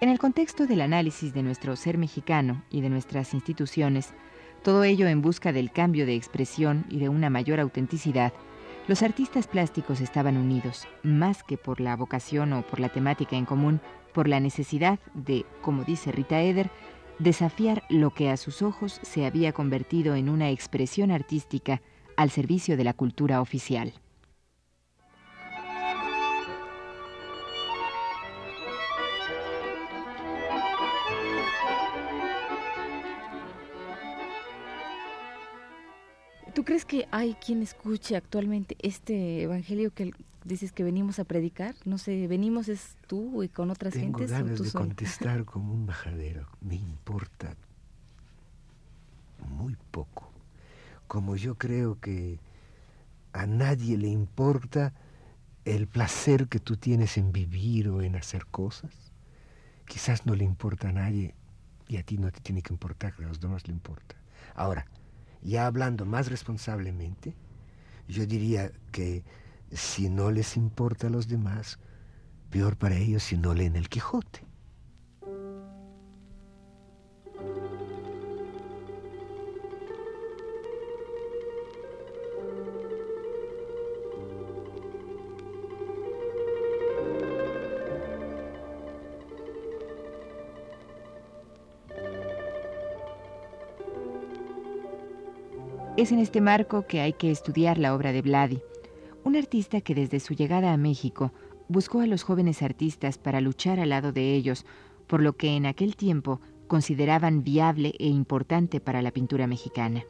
En 0.00 0.10
el 0.10 0.20
contexto 0.20 0.68
del 0.68 0.80
análisis 0.80 1.34
de 1.34 1.42
nuestro 1.42 1.74
ser 1.74 1.98
mexicano 1.98 2.62
y 2.70 2.82
de 2.82 2.88
nuestras 2.88 3.34
instituciones, 3.34 4.14
todo 4.62 4.84
ello 4.84 5.08
en 5.08 5.22
busca 5.22 5.52
del 5.52 5.72
cambio 5.72 6.06
de 6.06 6.14
expresión 6.14 6.86
y 6.88 7.00
de 7.00 7.08
una 7.08 7.30
mayor 7.30 7.58
autenticidad, 7.58 8.32
los 8.86 9.02
artistas 9.02 9.48
plásticos 9.48 10.00
estaban 10.00 10.36
unidos, 10.36 10.86
más 11.02 11.42
que 11.42 11.58
por 11.58 11.80
la 11.80 11.96
vocación 11.96 12.52
o 12.52 12.62
por 12.62 12.78
la 12.78 12.90
temática 12.90 13.34
en 13.34 13.44
común, 13.44 13.80
por 14.14 14.28
la 14.28 14.38
necesidad 14.38 15.00
de, 15.14 15.44
como 15.62 15.82
dice 15.82 16.12
Rita 16.12 16.40
Eder, 16.40 16.70
desafiar 17.18 17.82
lo 17.88 18.10
que 18.10 18.30
a 18.30 18.36
sus 18.36 18.62
ojos 18.62 19.00
se 19.02 19.26
había 19.26 19.52
convertido 19.52 20.14
en 20.14 20.28
una 20.28 20.50
expresión 20.50 21.10
artística 21.10 21.82
al 22.16 22.30
servicio 22.30 22.76
de 22.76 22.84
la 22.84 22.94
cultura 22.94 23.40
oficial. 23.40 23.92
Crees 36.78 36.84
que 36.84 37.08
hay 37.10 37.34
quien 37.34 37.62
escuche 37.62 38.16
actualmente 38.16 38.76
este 38.80 39.42
evangelio 39.42 39.92
que 39.92 40.12
dices 40.44 40.70
que 40.72 40.84
venimos 40.84 41.18
a 41.18 41.24
predicar? 41.24 41.74
No 41.84 41.98
sé, 41.98 42.28
venimos 42.28 42.68
es 42.68 42.96
tú 43.06 43.42
y 43.42 43.48
con 43.48 43.70
otras 43.70 43.94
Tengo 43.94 44.18
gentes. 44.18 44.30
ganas 44.30 44.62
de 44.62 44.70
contestar 44.70 45.44
como 45.44 45.72
un 45.74 45.86
majadero. 45.86 46.46
Me 46.60 46.76
importa 46.76 47.56
muy 49.48 49.76
poco. 49.90 50.30
Como 51.08 51.36
yo 51.36 51.56
creo 51.56 51.98
que 51.98 52.38
a 53.32 53.46
nadie 53.46 53.96
le 53.96 54.08
importa 54.08 54.92
el 55.64 55.86
placer 55.88 56.48
que 56.48 56.60
tú 56.60 56.76
tienes 56.76 57.18
en 57.18 57.32
vivir 57.32 57.88
o 57.88 58.02
en 58.02 58.14
hacer 58.14 58.46
cosas. 58.46 58.92
Quizás 59.86 60.26
no 60.26 60.34
le 60.34 60.44
importa 60.44 60.90
a 60.90 60.92
nadie 60.92 61.34
y 61.88 61.96
a 61.96 62.02
ti 62.02 62.18
no 62.18 62.30
te 62.30 62.40
tiene 62.40 62.62
que 62.62 62.72
importar, 62.72 63.14
a 63.18 63.22
los 63.22 63.40
demás 63.40 63.66
le 63.66 63.72
importa. 63.72 64.14
Ahora, 64.54 64.86
ya 65.42 65.66
hablando 65.66 66.04
más 66.04 66.28
responsablemente, 66.28 67.34
yo 68.08 68.26
diría 68.26 68.72
que 68.92 69.24
si 69.72 70.08
no 70.08 70.30
les 70.30 70.56
importa 70.56 71.08
a 71.08 71.10
los 71.10 71.28
demás, 71.28 71.78
peor 72.50 72.76
para 72.76 72.96
ellos 72.96 73.22
si 73.22 73.36
no 73.36 73.54
leen 73.54 73.76
el 73.76 73.88
Quijote. 73.88 74.47
Es 95.98 96.12
en 96.12 96.20
este 96.20 96.40
marco 96.40 96.86
que 96.86 97.00
hay 97.00 97.12
que 97.12 97.32
estudiar 97.32 97.76
la 97.76 97.92
obra 97.92 98.12
de 98.12 98.22
Vladi, 98.22 98.62
un 99.24 99.34
artista 99.34 99.80
que 99.80 99.96
desde 99.96 100.20
su 100.20 100.32
llegada 100.32 100.72
a 100.72 100.76
México 100.76 101.32
buscó 101.66 102.02
a 102.02 102.06
los 102.06 102.22
jóvenes 102.22 102.62
artistas 102.62 103.18
para 103.18 103.40
luchar 103.40 103.80
al 103.80 103.88
lado 103.88 104.12
de 104.12 104.32
ellos, 104.36 104.64
por 105.08 105.20
lo 105.20 105.32
que 105.32 105.56
en 105.56 105.66
aquel 105.66 105.96
tiempo 105.96 106.40
consideraban 106.68 107.42
viable 107.42 107.94
e 107.98 108.06
importante 108.06 108.78
para 108.78 109.02
la 109.02 109.10
pintura 109.10 109.48
mexicana. 109.48 110.04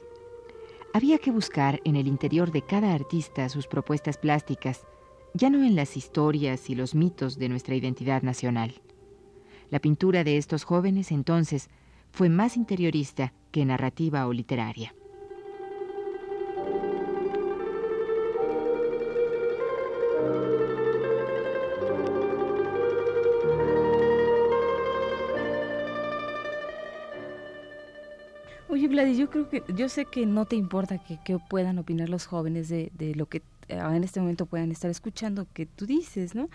Había 0.92 1.16
que 1.16 1.30
buscar 1.30 1.80
en 1.84 1.96
el 1.96 2.06
interior 2.06 2.52
de 2.52 2.60
cada 2.60 2.92
artista 2.92 3.48
sus 3.48 3.66
propuestas 3.66 4.18
plásticas, 4.18 4.86
ya 5.32 5.48
no 5.48 5.64
en 5.64 5.74
las 5.74 5.96
historias 5.96 6.68
y 6.68 6.74
los 6.74 6.94
mitos 6.94 7.38
de 7.38 7.48
nuestra 7.48 7.74
identidad 7.74 8.20
nacional. 8.20 8.74
La 9.70 9.78
pintura 9.78 10.22
de 10.22 10.36
estos 10.36 10.64
jóvenes 10.64 11.10
entonces 11.12 11.70
fue 12.10 12.28
más 12.28 12.58
interiorista 12.58 13.32
que 13.52 13.64
narrativa 13.64 14.26
o 14.26 14.34
literaria. 14.34 14.92
Yo 29.06 29.30
creo 29.30 29.48
que, 29.48 29.62
yo 29.74 29.88
sé 29.88 30.04
que 30.04 30.26
no 30.26 30.44
te 30.44 30.56
importa 30.56 30.98
que, 30.98 31.38
puedan 31.48 31.78
opinar 31.78 32.08
los 32.08 32.26
jóvenes 32.26 32.68
de, 32.68 32.90
lo 33.14 33.26
que 33.26 33.42
eh, 33.68 33.78
en 33.78 34.04
este 34.04 34.20
momento 34.20 34.46
puedan 34.46 34.70
estar 34.72 34.90
escuchando 34.90 35.46
que 35.52 35.66
tú 35.66 35.86
dices, 35.86 36.34
¿no? 36.34 36.48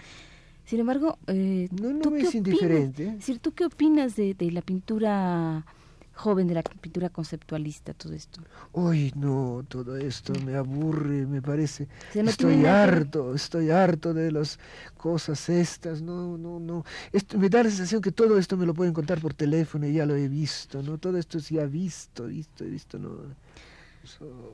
Sin 0.65 0.79
embargo, 0.79 1.17
eh, 1.27 1.67
no, 1.71 1.91
no 1.91 2.11
me 2.11 2.21
es 2.21 2.35
indiferente. 2.35 3.07
Es 3.07 3.13
decir, 3.13 3.39
¿tú 3.39 3.53
qué 3.53 3.65
opinas 3.65 4.15
de, 4.15 4.33
de 4.33 4.51
la 4.51 4.61
pintura 4.61 5.65
joven 6.13 6.47
de 6.47 6.53
la 6.53 6.63
pintura 6.63 7.09
conceptualista, 7.09 7.93
todo 7.93 8.13
esto. 8.13 8.41
Uy, 8.71 9.11
no, 9.15 9.65
todo 9.67 9.97
esto 9.97 10.33
me 10.45 10.55
aburre, 10.55 11.25
me 11.25 11.41
parece. 11.41 11.87
estoy 12.13 12.65
harto, 12.65 13.33
estoy 13.33 13.71
harto 13.71 14.13
de 14.13 14.31
las 14.31 14.59
cosas 14.97 15.49
estas, 15.49 16.01
no, 16.01 16.37
no, 16.37 16.59
no. 16.59 16.85
Esto, 17.11 17.37
me 17.37 17.49
da 17.49 17.63
la 17.63 17.69
sensación 17.69 18.01
que 18.01 18.11
todo 18.11 18.37
esto 18.37 18.57
me 18.57 18.65
lo 18.65 18.73
pueden 18.73 18.93
contar 18.93 19.19
por 19.19 19.33
teléfono 19.33 19.87
y 19.87 19.93
ya 19.93 20.05
lo 20.05 20.15
he 20.15 20.27
visto, 20.27 20.81
¿no? 20.83 20.97
Todo 20.97 21.17
esto 21.17 21.39
sí 21.39 21.59
ha 21.59 21.65
visto, 21.65 22.27
visto, 22.27 22.63
visto, 22.65 22.99
¿no? 22.99 23.11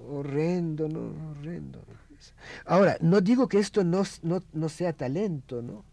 horrendo, 0.09 0.87
¿no? 0.87 1.31
Horrendo. 1.31 1.79
Ahora, 2.65 2.97
no 3.01 3.21
digo 3.21 3.47
que 3.47 3.59
esto 3.59 3.83
no, 3.83 4.03
no, 4.21 4.43
no 4.53 4.69
sea 4.69 4.93
talento, 4.93 5.61
¿no? 5.61 5.83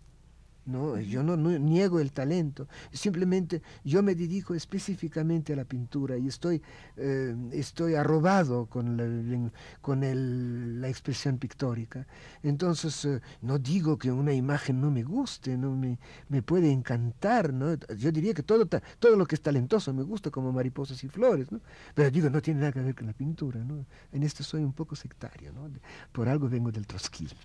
No, 0.66 0.98
yo 0.98 1.22
no, 1.22 1.37
niego 1.37 2.00
el 2.00 2.11
talento, 2.11 2.66
simplemente 2.92 3.62
yo 3.85 4.02
me 4.02 4.16
dedico 4.16 4.52
específicamente 4.52 5.52
a 5.52 5.57
la 5.57 5.64
pintura 5.64 6.18
y 6.18 6.26
estoy, 6.26 6.61
eh, 6.96 7.37
estoy 7.52 7.94
arrobado 7.94 8.66
con, 8.66 8.96
la, 8.96 9.50
con 9.81 10.02
el, 10.02 10.81
la 10.81 10.88
expresión 10.88 11.38
pictórica. 11.38 12.05
Entonces, 12.42 13.05
eh, 13.05 13.20
no 13.42 13.61
digo 13.61 13.96
que 13.96 14.11
una 14.11 14.33
imagen 14.33 14.81
no 14.81 14.90
me 14.90 15.05
guste, 15.05 15.57
no 15.57 15.70
me, 15.70 16.00
me 16.29 16.42
puede 16.42 16.72
encantar, 16.72 17.52
¿no? 17.52 17.76
yo 17.96 18.11
diría 18.11 18.35
que 18.35 18.42
todo, 18.42 18.66
todo 18.66 19.16
lo 19.16 19.24
que 19.24 19.37
es 19.37 19.42
talentoso 19.42 19.94
me 19.94 20.02
gusta, 20.02 20.33
como 20.33 20.52
mariposas 20.52 21.02
y 21.05 21.09
flores, 21.09 21.52
¿no? 21.52 21.61
pero 21.94 22.11
digo, 22.11 22.29
no 22.29 22.42
tiene 22.42 22.61
nada 22.61 22.72
que 22.72 22.81
ver 22.81 22.96
con 22.96 23.07
la 23.07 23.12
pintura. 23.12 23.62
¿no? 23.62 23.87
En 24.11 24.24
esto 24.24 24.42
soy 24.42 24.64
un 24.64 24.72
poco 24.72 24.96
sectario, 24.96 25.52
¿no? 25.52 25.70
por 26.11 26.29
algo 26.29 26.48
vengo 26.48 26.72
del 26.72 26.88
trotskismo. 26.88 27.38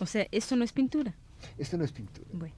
O 0.00 0.06
sea, 0.06 0.26
eso 0.30 0.56
no 0.56 0.64
es 0.64 0.72
pintura. 0.72 1.14
Esto 1.58 1.76
no 1.76 1.84
es 1.84 1.92
pintura. 1.92 2.28
Bueno, 2.32 2.54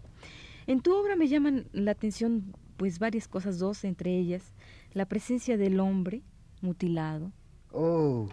en 0.66 0.81
tu 0.81 0.94
obra 0.94 1.16
me 1.16 1.29
llaman 1.29 1.66
la 1.73 1.92
atención 1.92 2.55
pues 2.77 2.99
varias 2.99 3.29
cosas, 3.29 3.59
dos 3.59 3.85
entre 3.85 4.16
ellas, 4.16 4.53
la 4.92 5.07
presencia 5.07 5.57
del 5.57 5.81
hombre 5.81 6.23
mutilado. 6.61 7.33
Oh, 7.73 8.29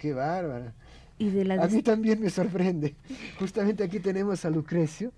qué 0.00 0.12
bárbara. 0.12 0.74
Y 1.18 1.30
de 1.30 1.44
la 1.44 1.62
a 1.62 1.68
mí 1.68 1.82
también 1.82 2.20
me 2.20 2.30
sorprende. 2.30 2.94
Justamente 3.38 3.82
aquí 3.82 3.98
tenemos 3.98 4.44
a 4.44 4.50
Lucrecio, 4.50 5.12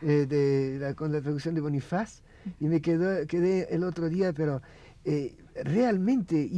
eh, 0.00 0.26
de 0.26 0.78
la, 0.80 0.94
con 0.94 1.12
la 1.12 1.20
traducción 1.20 1.54
de 1.54 1.60
Bonifaz, 1.60 2.22
y 2.58 2.66
me 2.66 2.80
quedó, 2.80 3.26
quedé 3.26 3.68
el 3.74 3.84
otro 3.84 4.08
día, 4.08 4.32
pero 4.32 4.62
eh, 5.04 5.36
realmente 5.62 6.50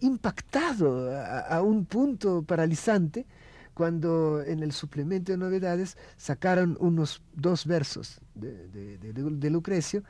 impactado 0.00 1.10
a, 1.16 1.62
un 1.62 1.84
punto 1.84 2.42
paralizante 2.42 3.26
cuando 3.74 4.42
en 4.42 4.62
el 4.62 4.72
suplemento 4.72 5.32
de 5.32 5.38
novedades 5.38 5.98
sacaron 6.16 6.76
unos 6.80 7.22
dos 7.34 7.66
versos 7.66 8.20
de, 8.34 9.50
Lucrecio, 9.50 10.04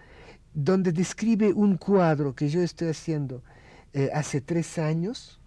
donde 0.53 0.93
describe 0.93 1.53
un 1.53 1.77
cuadro 1.77 2.35
que 2.35 2.49
yo 2.49 2.61
estoy 2.61 2.89
haciendo 2.89 3.43
eh, 3.93 4.11
hace 4.13 4.41
tres 4.41 4.79
años, 4.79 5.41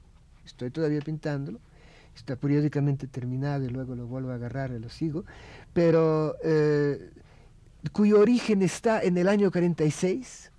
estoy 0.45 0.71
todavía 0.71 0.99
pintándolo, 0.99 1.60
está 2.15 2.36
periódicamente 2.36 3.08
terminado 3.08 3.63
y 3.63 3.69
luego 3.69 3.95
lo 3.95 4.08
vuelvo 4.08 4.32
a 4.32 4.36
agarrar 4.36 4.71
y 4.71 4.80
lo 4.80 4.89
sigo, 4.89 5.23
pero 5.73 6.36
eh, 6.43 7.12
cuyo 7.91 8.19
origen 8.19 8.63
está 8.63 9.01
en 9.01 9.17
el 9.17 9.27
año 9.27 9.51
46, 9.51 10.51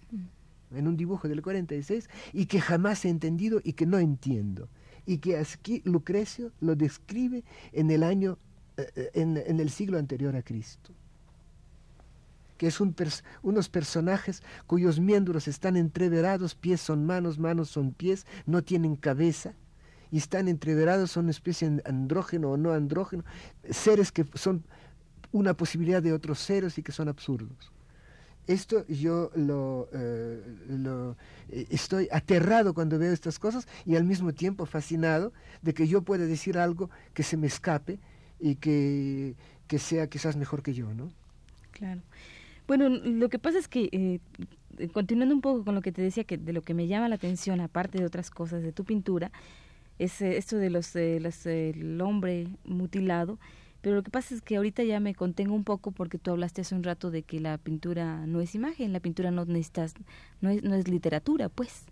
en 0.75 0.87
un 0.87 0.97
dibujo 0.97 1.29
del 1.29 1.43
46, 1.43 2.09
y 2.33 2.47
que 2.47 2.61
jamás 2.61 3.05
he 3.05 3.09
entendido 3.09 3.61
y 3.65 3.73
que 3.73 3.87
no 3.87 3.99
entiendo. 3.99 4.69
Y 5.09 5.19
que 5.19 5.39
aquí 5.39 5.81
Lucrecio 5.87 6.53
lo 6.61 6.77
describe 6.77 7.43
en 7.73 7.91
el 7.91 8.03
año, 8.03 8.37
eh, 8.77 8.93
eh, 8.95 9.11
en, 9.15 9.59
el 9.59 9.71
siglo 9.71 9.99
anterior 9.99 10.37
a 10.37 10.43
Cristo. 10.43 10.93
Que 12.59 12.67
es 12.67 12.79
un 12.79 12.95
unos 13.41 13.71
personajes 13.71 14.43
cuyos 14.67 15.01
miembros 15.01 15.49
están 15.49 15.79
entreverados, 15.79 16.55
pies 16.55 16.83
son 16.83 17.07
manos, 17.07 17.39
manos 17.39 17.71
son 17.71 17.95
pies, 17.95 18.27
no 18.45 18.63
tienen 18.63 18.97
cabeza, 18.97 19.55
y 20.11 20.19
están 20.19 20.47
entreverados, 20.47 21.13
son 21.13 21.25
una 21.25 21.31
especie 21.31 21.71
de 21.71 21.83
andrógeno 21.87 22.51
o 22.51 22.59
no 22.59 22.73
andrógeno, 22.73 23.25
seres 23.71 24.13
que 24.13 24.27
son 24.35 24.63
una 25.33 25.55
posibilidad 25.55 26.03
de 26.03 26.13
otros 26.13 26.39
seres 26.39 26.77
y 26.77 26.83
que 26.83 26.93
son 26.93 27.09
absurdos. 27.09 27.73
Esto 28.49 28.87
yo 28.89 29.31
lo, 29.37 29.91
eh, 29.93 30.43
eh, 31.51 31.67
estoy 31.69 32.09
aterrado 32.11 32.73
cuando 32.73 32.99
veo 32.99 33.13
estas 33.13 33.39
cosas 33.39 33.69
y 33.85 33.95
al 33.95 34.05
mismo 34.05 34.33
tiempo 34.33 34.65
fascinado 34.65 35.35
de 35.61 35.75
que 35.75 35.87
yo 35.87 36.01
pueda 36.01 36.25
decir 36.25 36.57
algo 36.57 36.89
que 37.13 37.23
se 37.23 37.37
me 37.37 37.47
escape 37.47 37.99
y 38.41 38.55
que, 38.55 39.35
sea 39.77 40.07
quizás 40.07 40.37
mejor 40.37 40.63
que 40.63 40.73
yo, 40.73 40.95
¿no? 40.95 41.13
Claro. 41.73 42.01
Bueno, 42.67 42.89
lo 42.89 43.29
que 43.29 43.39
pasa 43.39 43.59
es 43.59 43.69
que, 43.69 43.91
eh, 43.93 44.89
continuando 44.95 45.35
un 45.35 45.43
poco 45.43 45.63
con 45.63 45.75
lo 45.75 45.83
que 45.83 45.93
te 45.93 46.01
decía, 46.01 46.25
que 46.25 46.39
de 46.39 46.55
lo 46.55 46.63
que 46.63 46.73
me 46.73 46.87
llama 46.87 47.11
la 47.11 47.17
atención, 47.17 47.61
aparte 47.61 47.99
de 47.99 48.07
otras 48.07 48.31
cosas 48.31 48.63
de 48.63 48.73
tu 48.73 48.85
pintura, 48.85 49.31
es 49.99 50.23
esto 50.23 50.57
de 50.57 50.71
los, 50.71 50.95
los 50.95 51.45
el 51.45 52.01
hombre 52.01 52.49
mutilado, 52.65 53.39
pero 53.81 53.97
lo 53.97 54.03
que 54.03 54.11
pasa 54.11 54.35
es 54.35 54.43
que 54.43 54.57
ahorita 54.57 54.83
ya 54.83 55.01
me 55.01 55.15
contengo 55.15 55.55
un 55.55 55.65
poco 55.65 55.93
porque 55.93 56.19
tú 56.19 56.31
hablaste 56.31 56.63
hace 56.63 56.75
un 56.75 56.83
rato 56.83 57.11
de 57.11 57.23
que 57.23 57.41
la 57.41 57.59
pintura 57.59 58.27
no 58.27 58.41
es 58.41 58.55
imagen, 58.55 58.93
la 58.93 59.01
pintura 59.01 59.31
no 59.31 59.45
necesitas, 59.45 59.95
no 60.41 60.51
es, 60.51 60.63
no 60.63 60.75
es 60.75 60.89
literatura, 60.89 61.49
pues. 61.49 61.85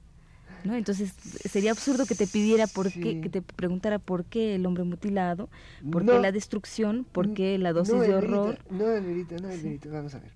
¿no? 0.64 0.74
Entonces 0.74 1.12
sería 1.48 1.70
absurdo 1.70 2.06
que 2.06 2.14
te 2.14 2.26
pidiera 2.26 2.66
por 2.66 2.90
qué, 2.90 3.20
que 3.20 3.28
te 3.28 3.40
preguntara 3.42 3.98
por 3.98 4.24
qué 4.24 4.56
el 4.56 4.66
hombre 4.66 4.84
mutilado, 4.84 5.48
por 5.92 6.04
qué 6.04 6.18
la 6.18 6.32
destrucción, 6.32 7.04
por 7.04 7.34
qué 7.34 7.56
la 7.58 7.72
dosis 7.72 8.00
de 8.00 8.14
horror. 8.14 8.58
no, 8.70 8.90
Elmerita, 8.90 9.36
no, 9.36 9.48
Elmerita, 9.48 9.88
vamos 9.90 10.14
a 10.14 10.18
ver. 10.18 10.32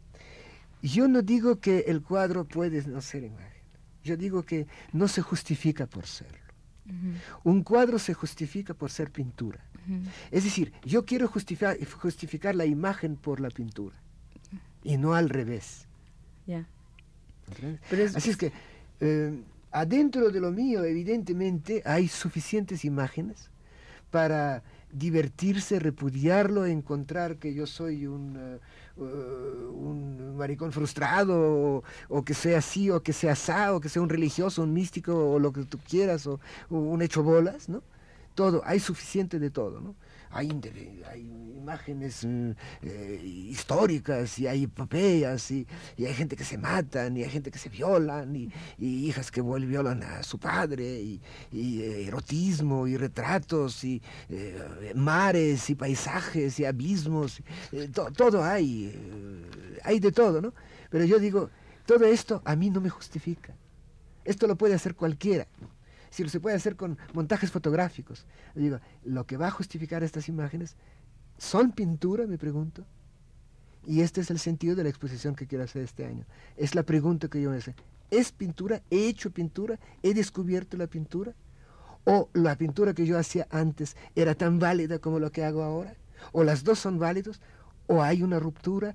Yo 0.82 1.08
no 1.08 1.22
digo 1.22 1.60
que 1.60 1.80
el 1.88 2.02
cuadro 2.02 2.44
puede 2.44 2.86
no 2.86 3.00
ser 3.00 3.24
imagen. 3.24 3.60
Yo 4.02 4.16
digo 4.16 4.44
que 4.44 4.66
no 4.92 5.08
se 5.08 5.20
justifica 5.20 5.86
por 5.86 6.06
serlo. 6.06 6.38
Un 7.44 7.62
cuadro 7.62 7.98
se 7.98 8.14
justifica 8.14 8.74
por 8.74 8.90
ser 8.90 9.10
pintura. 9.12 9.60
Es 10.30 10.44
decir, 10.44 10.72
yo 10.84 11.04
quiero 11.04 11.28
justificar, 11.28 11.76
justificar 11.84 12.54
la 12.54 12.66
imagen 12.66 13.16
por 13.16 13.40
la 13.40 13.50
pintura 13.50 13.96
y 14.82 14.96
no 14.96 15.14
al 15.14 15.28
revés. 15.28 15.86
Así 18.14 18.30
es 18.30 18.36
que 18.36 18.52
eh, 19.00 19.42
adentro 19.70 20.30
de 20.30 20.40
lo 20.40 20.50
mío, 20.50 20.84
evidentemente, 20.84 21.82
hay 21.84 22.08
suficientes 22.08 22.84
imágenes 22.84 23.50
para 24.10 24.62
divertirse, 24.92 25.78
repudiarlo, 25.78 26.66
encontrar 26.66 27.36
que 27.36 27.54
yo 27.54 27.66
soy 27.66 28.06
un, 28.06 28.36
eh, 28.36 28.58
un 29.00 30.36
maricón 30.36 30.72
frustrado, 30.72 31.84
o, 32.08 32.24
que 32.24 32.34
sea 32.34 32.58
así, 32.58 32.90
o 32.90 33.02
que 33.02 33.12
sea 33.12 33.32
asá, 33.32 33.72
o 33.74 33.80
que 33.80 33.88
sea 33.88 34.02
un 34.02 34.08
religioso, 34.08 34.62
un 34.62 34.72
místico, 34.72 35.32
o 35.32 35.38
lo 35.38 35.52
que 35.52 35.64
tú 35.64 35.78
quieras, 35.78 36.26
o, 36.26 36.40
o 36.70 36.78
un 36.78 37.02
hecho 37.02 37.22
bolas, 37.22 37.68
¿no? 37.68 37.82
Todo, 38.34 38.62
hay 38.64 38.80
suficiente 38.80 39.38
de 39.38 39.50
todo, 39.50 39.80
¿no? 39.80 39.96
Hay, 40.32 40.48
hay 41.10 41.20
imágenes 41.56 42.24
mm, 42.24 42.50
eh, 42.82 43.20
históricas 43.24 44.38
y 44.38 44.46
hay 44.46 44.64
epopeyas 44.64 45.50
y, 45.50 45.66
hay 45.98 46.14
gente 46.14 46.36
que 46.36 46.44
se 46.44 46.56
matan 46.56 47.16
y 47.16 47.24
hay 47.24 47.30
gente 47.30 47.50
que 47.50 47.58
se 47.58 47.68
violan 47.68 48.36
y, 48.36 48.48
hijas 48.78 49.30
que 49.32 49.42
violan 49.42 50.02
a 50.04 50.22
su 50.22 50.38
padre 50.38 51.00
y, 51.00 51.20
eh, 51.52 52.06
erotismo 52.06 52.86
y 52.86 52.96
retratos 52.96 53.82
y 53.82 54.00
eh, 54.28 54.92
mares 54.94 55.68
y 55.68 55.74
paisajes 55.74 56.60
y 56.60 56.64
abismos, 56.64 57.42
todo 58.16 58.44
hay, 58.44 58.92
hay 59.82 59.98
de 59.98 60.12
todo, 60.12 60.40
¿no? 60.40 60.54
Pero 60.90 61.04
yo 61.04 61.18
digo, 61.18 61.50
todo 61.86 62.04
esto 62.06 62.40
a 62.44 62.54
mí 62.54 62.70
no 62.70 62.80
me 62.80 62.88
justifica. 62.88 63.54
Esto 64.24 64.46
lo 64.46 64.56
puede 64.56 64.74
hacer 64.74 64.94
cualquiera 64.94 65.46
si 66.10 66.28
se 66.28 66.40
puede 66.40 66.56
hacer 66.56 66.76
con 66.76 66.98
montajes 67.14 67.50
fotográficos. 67.50 68.26
digo, 68.54 68.78
lo 69.04 69.26
que 69.26 69.36
va 69.36 69.46
a 69.46 69.50
justificar 69.50 70.02
estas 70.02 70.28
imágenes, 70.28 70.76
¿son 71.38 71.72
pintura? 71.72 72.26
Me 72.26 72.38
pregunto. 72.38 72.84
Y 73.86 74.02
este 74.02 74.20
es 74.20 74.30
el 74.30 74.38
sentido 74.38 74.76
de 74.76 74.82
la 74.82 74.90
exposición 74.90 75.34
que 75.34 75.46
quiero 75.46 75.64
hacer 75.64 75.82
este 75.82 76.04
año. 76.04 76.26
Es 76.56 76.74
la 76.74 76.82
pregunta 76.82 77.28
que 77.28 77.40
yo 77.40 77.50
me 77.50 77.56
hace. 77.56 77.74
¿Es 78.10 78.32
pintura? 78.32 78.82
¿He 78.90 79.08
hecho 79.08 79.30
pintura? 79.30 79.78
¿He 80.02 80.12
descubierto 80.12 80.76
la 80.76 80.86
pintura? 80.86 81.34
¿O 82.04 82.28
la 82.32 82.56
pintura 82.56 82.92
que 82.92 83.06
yo 83.06 83.18
hacía 83.18 83.46
antes 83.50 83.96
era 84.14 84.34
tan 84.34 84.58
válida 84.58 84.98
como 84.98 85.18
lo 85.18 85.30
que 85.32 85.44
hago 85.44 85.62
ahora? 85.62 85.94
¿O 86.32 86.44
las 86.44 86.64
dos 86.64 86.78
son 86.78 86.98
válidos? 86.98 87.40
¿O 87.86 88.02
hay 88.02 88.22
una 88.22 88.38
ruptura? 88.38 88.94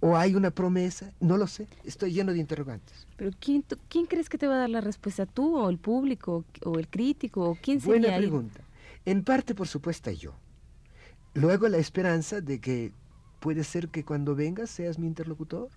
¿O 0.00 0.16
hay 0.16 0.34
una 0.34 0.50
promesa? 0.50 1.12
No 1.20 1.36
lo 1.36 1.46
sé. 1.46 1.68
Estoy 1.84 2.12
lleno 2.12 2.32
de 2.32 2.38
interrogantes. 2.38 3.06
Pero 3.16 3.30
¿quién, 3.40 3.64
¿quién 3.88 4.06
crees 4.06 4.28
que 4.28 4.38
te 4.38 4.46
va 4.46 4.54
a 4.54 4.58
dar 4.58 4.70
la 4.70 4.80
respuesta? 4.80 5.26
¿Tú 5.26 5.56
o 5.56 5.70
el 5.70 5.78
público 5.78 6.44
o 6.64 6.78
el 6.78 6.88
crítico? 6.88 7.50
¿O 7.50 7.54
quién 7.60 7.80
sería 7.80 8.00
Buena 8.00 8.16
pregunta. 8.18 8.60
En 9.04 9.24
parte, 9.24 9.54
por 9.54 9.68
supuesto, 9.68 10.10
yo. 10.10 10.34
Luego 11.34 11.68
la 11.68 11.78
esperanza 11.78 12.40
de 12.40 12.60
que 12.60 12.92
puede 13.40 13.64
ser 13.64 13.88
que 13.88 14.04
cuando 14.04 14.34
vengas 14.34 14.70
seas 14.70 14.98
mi 14.98 15.06
interlocutor. 15.06 15.68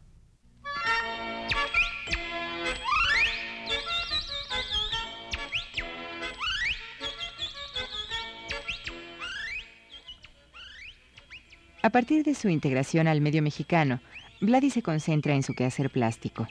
A 11.90 11.92
partir 11.92 12.24
de 12.24 12.36
su 12.36 12.50
integración 12.50 13.08
al 13.08 13.20
medio 13.20 13.42
mexicano, 13.42 14.00
Vladi 14.42 14.70
se 14.70 14.84
concentra 14.84 15.34
en 15.34 15.42
su 15.42 15.56
quehacer 15.56 15.90
plástico. 15.90 16.48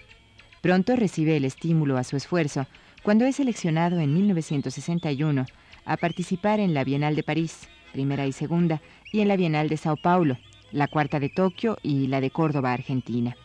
Pronto 0.63 0.97
recibe 0.97 1.37
el 1.37 1.45
estímulo 1.45 1.97
a 1.97 2.03
su 2.03 2.17
esfuerzo 2.17 2.67
cuando 3.05 3.25
es 3.25 3.37
seleccionado 3.37 4.01
en 4.01 4.13
1961 4.15 5.47
a 5.85 5.97
participar 5.97 6.59
en 6.59 6.75
la 6.75 6.83
Bienal 6.83 7.15
de 7.15 7.23
París, 7.23 7.69
primera 7.93 8.27
y 8.27 8.33
segunda, 8.33 8.83
y 9.13 9.21
en 9.21 9.29
la 9.29 9.37
Bienal 9.37 9.69
de 9.69 9.77
Sao 9.77 9.97
Paulo, 9.97 10.39
la 10.73 10.89
cuarta 10.89 11.21
de 11.21 11.29
Tokio 11.29 11.79
y 11.85 12.09
la 12.09 12.21
de 12.21 12.33
Córdoba, 12.33 12.73
Argentina. 12.73 13.37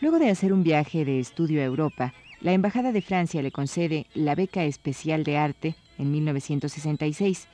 Luego 0.00 0.20
de 0.20 0.30
hacer 0.30 0.52
un 0.52 0.62
viaje 0.62 1.04
de 1.04 1.18
estudio 1.18 1.60
a 1.62 1.64
Europa, 1.64 2.14
la 2.40 2.52
Embajada 2.52 2.92
de 2.92 3.02
Francia 3.02 3.42
le 3.42 3.50
concede 3.50 4.06
la 4.14 4.36
beca 4.36 4.62
especial 4.62 5.24
de 5.24 5.36
arte 5.36 5.74
en 5.98 6.12
1966, 6.12 7.48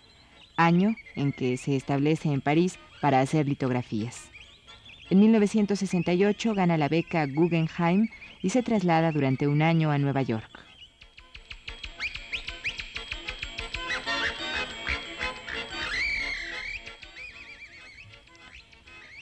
año 0.59 0.95
en 1.17 1.33
que 1.33 1.57
se 1.57 1.77
establece 1.77 2.31
en 2.31 2.43
París 2.43 2.79
para 3.05 3.21
hacer 3.21 3.47
litografías. 3.47 4.31
En 5.11 5.21
1968 5.21 6.55
gana 6.55 6.79
la 6.79 6.89
beca 6.89 7.27
Guggenheim 7.27 8.09
y 8.41 8.49
se 8.49 8.63
traslada 8.63 9.13
durante 9.13 9.47
un 9.47 9.61
año 9.61 9.91
a 9.91 9.99
Nueva 9.99 10.23
York. 10.23 10.49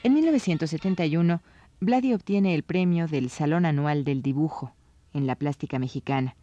En 0.05 0.14
1971, 0.14 1.42
Vladi 1.81 2.14
obtiene 2.14 2.55
el 2.55 2.62
premio 2.62 3.09
del 3.09 3.31
Salón 3.31 3.66
Anual 3.66 4.05
del 4.05 4.23
Dibujo 4.23 4.77
en 5.12 5.27
la 5.27 5.35
plástica 5.35 5.81
mexicana 5.81 6.37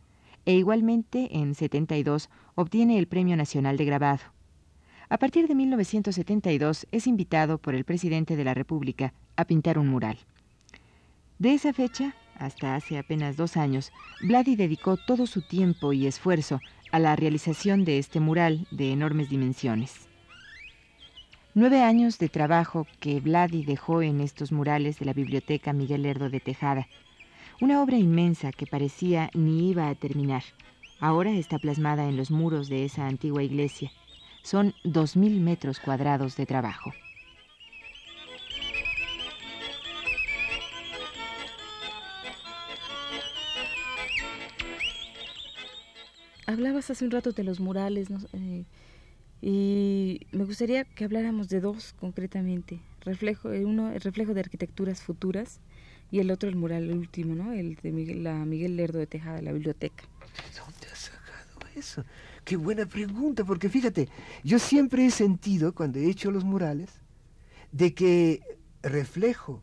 e 0.43 0.56
igualmente 0.56 1.30
en 1.38 1.56
72 1.56 2.30
obtiene 2.56 2.99
el 2.99 3.08
Premio 3.08 3.38
Nacional 3.38 3.78
de 3.78 3.86
Grabado. 3.86 4.38
A 5.12 5.17
partir 5.17 5.48
de 5.48 5.56
1972 5.56 6.86
es 6.91 7.08
invitado 7.08 7.58
por 7.58 7.74
el 7.74 7.84
presidente 7.84 8.36
de 8.36 8.43
la 8.43 8.54
República 8.54 9.12
a 9.36 9.45
pintar 9.45 9.80
un 9.80 9.88
mural. 9.88 10.19
De 11.39 11.56
esa 11.56 11.74
fecha, 11.74 12.13
hasta 12.36 12.76
hace 12.76 13.00
apenas 13.00 13.36
dos 13.36 13.58
años, 13.58 13.91
Vladi 14.22 14.56
dedicó 14.56 14.98
todo 14.98 15.26
su 15.26 15.41
tiempo 15.41 15.93
y 15.93 16.06
esfuerzo 16.06 16.62
a 16.91 17.00
la 17.00 17.15
realización 17.15 17.86
de 17.86 17.98
este 17.98 18.19
mural 18.19 18.67
de 18.69 18.91
enormes 18.91 19.30
dimensiones. 19.30 20.08
Nueve 21.56 21.82
años 21.82 22.19
de 22.19 22.30
trabajo 22.30 22.86
que 23.00 23.19
Vladi 23.19 23.65
dejó 23.65 24.04
en 24.04 24.22
estos 24.22 24.52
murales 24.52 25.00
de 25.00 25.06
la 25.06 25.13
Biblioteca 25.13 25.74
Miguel 25.74 26.04
Lerdo 26.04 26.30
de 26.30 26.39
Tejada, 26.39 26.88
Una 27.62 27.82
obra 27.82 27.98
inmensa 27.98 28.52
que 28.52 28.67
parecía 28.67 29.32
ni 29.34 29.72
iba 29.72 29.89
a 29.89 29.95
terminar. 29.95 30.43
Ahora 31.00 31.32
está 31.32 31.58
plasmada 31.58 32.08
en 32.08 32.15
los 32.15 32.30
muros 32.30 32.69
de 32.69 32.86
esa 32.86 33.08
antigua 33.08 33.43
iglesia. 33.43 33.91
Son 34.43 34.73
2.000 34.84 35.39
metros 35.39 35.80
cuadrados 35.80 36.36
de 36.36 36.45
trabajo. 36.45 36.91
Hablabas 46.49 46.89
hace 46.89 47.06
un 47.06 47.12
rato 47.12 47.32
de 47.32 47.43
los 47.43 47.60
murales 47.60 48.08
eh, 48.34 48.65
y 49.39 50.21
me 50.32 50.45
gustaría 50.45 50.84
que 50.84 51.06
habláramos 51.06 51.47
de 51.47 51.62
dos 51.62 51.93
concretamente. 51.93 52.80
Reflejo, 53.02 53.54
eh, 53.54 53.65
uno 53.65 53.91
el 53.91 54.02
reflejo 54.02 54.34
de 54.34 54.39
arquitecturas 54.39 55.02
futuras 55.02 55.60
y 56.12 56.19
el 56.19 56.32
otro 56.32 56.49
el 56.49 56.56
mural 56.56 56.86
el 56.86 56.97
último, 56.97 57.36
¿no? 57.36 57.54
El 57.54 57.75
de 57.75 57.91
Miguel, 57.91 58.23
la 58.23 58.34
Miguel 58.45 58.78
Lerdo 58.78 58.97
de 58.97 59.06
Tejada, 59.06 59.43
la 59.43 59.52
biblioteca. 59.52 60.04
¿De 60.04 60.60
dónde 60.60 60.88
has 60.91 60.97
sacado 60.97 61.69
eso? 61.75 62.04
Qué 62.43 62.58
buena 62.58 62.86
pregunta, 62.86 63.43
porque 63.43 63.69
fíjate, 63.69 64.10
yo 64.43 64.60
siempre 64.60 65.06
he 65.06 65.12
sentido 65.12 65.73
cuando 65.73 65.99
he 65.99 66.10
hecho 66.10 66.32
los 66.32 66.43
murales 66.43 66.89
de 67.71 67.93
que 67.93 68.41
reflejo 68.82 69.62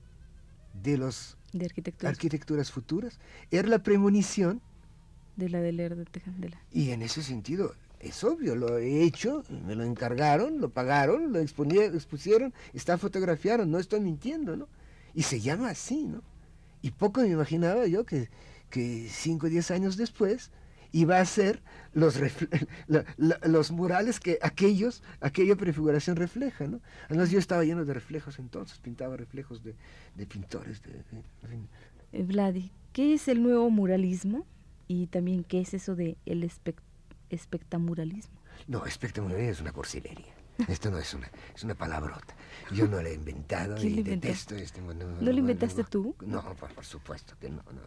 de 0.83 0.99
los 0.99 1.37
de 1.53 1.67
arquitecturas, 1.67 2.13
arquitecturas 2.13 2.71
futuras 2.71 3.19
era 3.51 3.69
la 3.69 3.83
premonición 3.83 4.61
de 5.37 5.49
la 5.49 5.61
de 5.61 5.73
Lerdo 5.73 5.97
de 5.97 6.05
Tejada. 6.07 6.61
Y 6.71 6.91
en 6.91 7.03
ese 7.03 7.23
sentido 7.23 7.75
es 8.01 8.23
obvio, 8.25 8.55
lo 8.55 8.79
he 8.79 9.03
hecho, 9.03 9.43
me 9.67 9.75
lo 9.75 9.85
encargaron, 9.85 10.61
lo 10.61 10.71
pagaron, 10.71 11.33
lo 11.33 11.41
expusieron, 11.41 12.55
está 12.73 12.99
fotografiado, 12.99 13.67
no 13.67 13.79
estoy 13.79 14.01
mintiendo, 14.01 14.57
¿no? 14.57 14.69
Y 15.15 15.23
se 15.23 15.41
llama 15.41 15.71
así, 15.71 16.05
¿no? 16.05 16.23
Y 16.83 16.91
poco 16.91 17.23
me 17.23 17.29
imaginaba 17.29 17.87
yo 17.87 18.05
que, 18.05 18.29
que 18.71 19.09
cinco 19.11 19.47
o 19.47 19.51
diez 19.51 19.71
años 19.71 19.97
después 19.97 20.51
iba 20.93 21.21
a 21.21 21.25
ser 21.25 21.63
los, 21.93 22.19
los 23.17 23.71
murales 23.71 24.21
que 24.21 24.39
aquellos, 24.43 25.03
aquella 25.21 25.57
prefiguración 25.57 26.17
refleja, 26.17 26.67
¿no? 26.67 26.81
Además 27.09 27.31
yo 27.31 27.39
estaba 27.39 27.65
lleno 27.65 27.85
de 27.85 27.95
reflejos 27.95 28.39
entonces, 28.39 28.79
pintaba 28.79 29.17
reflejos 29.17 29.63
de, 29.63 29.75
pintores. 30.27 30.83
De, 30.83 31.03
eh, 32.13 32.23
Vladi, 32.23 32.71
¿qué 32.93 33.15
es 33.15 33.29
el 33.29 33.43
nuevo 33.43 33.71
muralismo? 33.71 34.47
Y 34.89 35.07
también, 35.09 35.45
¿qué 35.45 35.61
es 35.61 35.75
eso 35.75 35.97
de 35.97 36.17
el 36.27 36.49
espectamuralismo? 37.31 38.41
No, 38.69 38.87
espectamuralismo 38.87 39.53
es 39.53 39.61
una 39.61 39.73
cursilería. 39.73 40.35
Esto 40.69 40.91
no 40.91 40.99
es 40.99 41.13
una, 41.13 41.31
es 41.55 41.65
una 41.65 41.75
palabrota. 41.75 42.35
Yo 42.73 42.89
no 42.89 43.01
la 43.03 43.11
he 43.11 43.15
inventado 43.15 43.83
y 43.83 44.03
detesto 44.03 44.55
este 44.57 44.81
¿No, 44.81 44.95
lo 45.21 45.31
inventaste 45.33 45.85
tú? 45.85 46.17
No, 46.25 46.43
por, 46.55 46.85
supuesto 46.85 47.35
que 47.41 47.51
no. 47.51 47.57
No, 47.57 47.83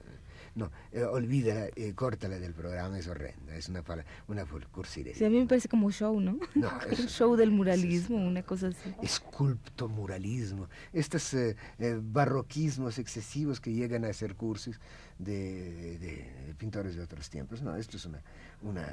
no 0.56 0.72
eh, 0.92 1.04
olvídala, 1.04 1.68
eh, 1.76 1.94
córtala 1.96 2.40
del 2.40 2.54
programa, 2.54 2.98
es 3.00 3.08
horrenda. 3.08 3.56
Es 3.56 3.70
una, 3.70 3.84
una 4.28 4.46
cursilería. 4.46 5.18
Sí, 5.18 5.26
a 5.26 5.30
mí 5.30 5.40
me 5.40 5.46
parece 5.46 5.68
como 5.68 5.92
show, 5.92 6.20
¿no? 6.20 6.40
No. 6.56 6.70
Es, 6.90 7.00
un 7.00 7.08
show 7.08 7.36
del 7.36 7.52
muralismo, 7.52 8.18
una 8.18 8.44
cosa 8.44 8.68
así. 8.68 8.94
Esculptomuralismo. 9.02 10.68
Estos 10.94 11.34
eh, 11.34 11.56
eh, 11.78 12.00
barroquismos 12.02 12.98
excesivos 13.00 13.60
que 13.60 13.74
llegan 13.74 14.06
a 14.06 14.14
ser 14.14 14.36
cursis 14.36 14.80
de, 15.18 15.98
de, 16.00 16.54
pintores 16.58 16.96
de 16.96 17.04
otros 17.04 17.30
tiempos. 17.30 17.62
No, 17.62 17.76
esto 17.76 17.98
es 17.98 18.06
una, 18.06 18.22
una 18.62 18.88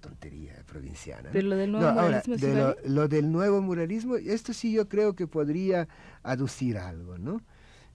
tontería 0.00 0.54
provinciana. 0.66 1.30
Pero 1.32 1.48
lo 1.48 1.56
del 1.56 1.72
nuevo 1.72 1.92
muralismo 1.92 2.74
lo, 2.84 3.08
del 3.08 3.32
nuevo 3.32 3.60
muralismo, 3.62 4.16
esto 4.16 4.52
sí 4.52 4.72
yo 4.72 4.88
creo 4.88 5.14
que 5.14 5.26
podría 5.26 5.88
aducir 6.22 6.78
algo, 6.78 7.18
¿no? 7.18 7.40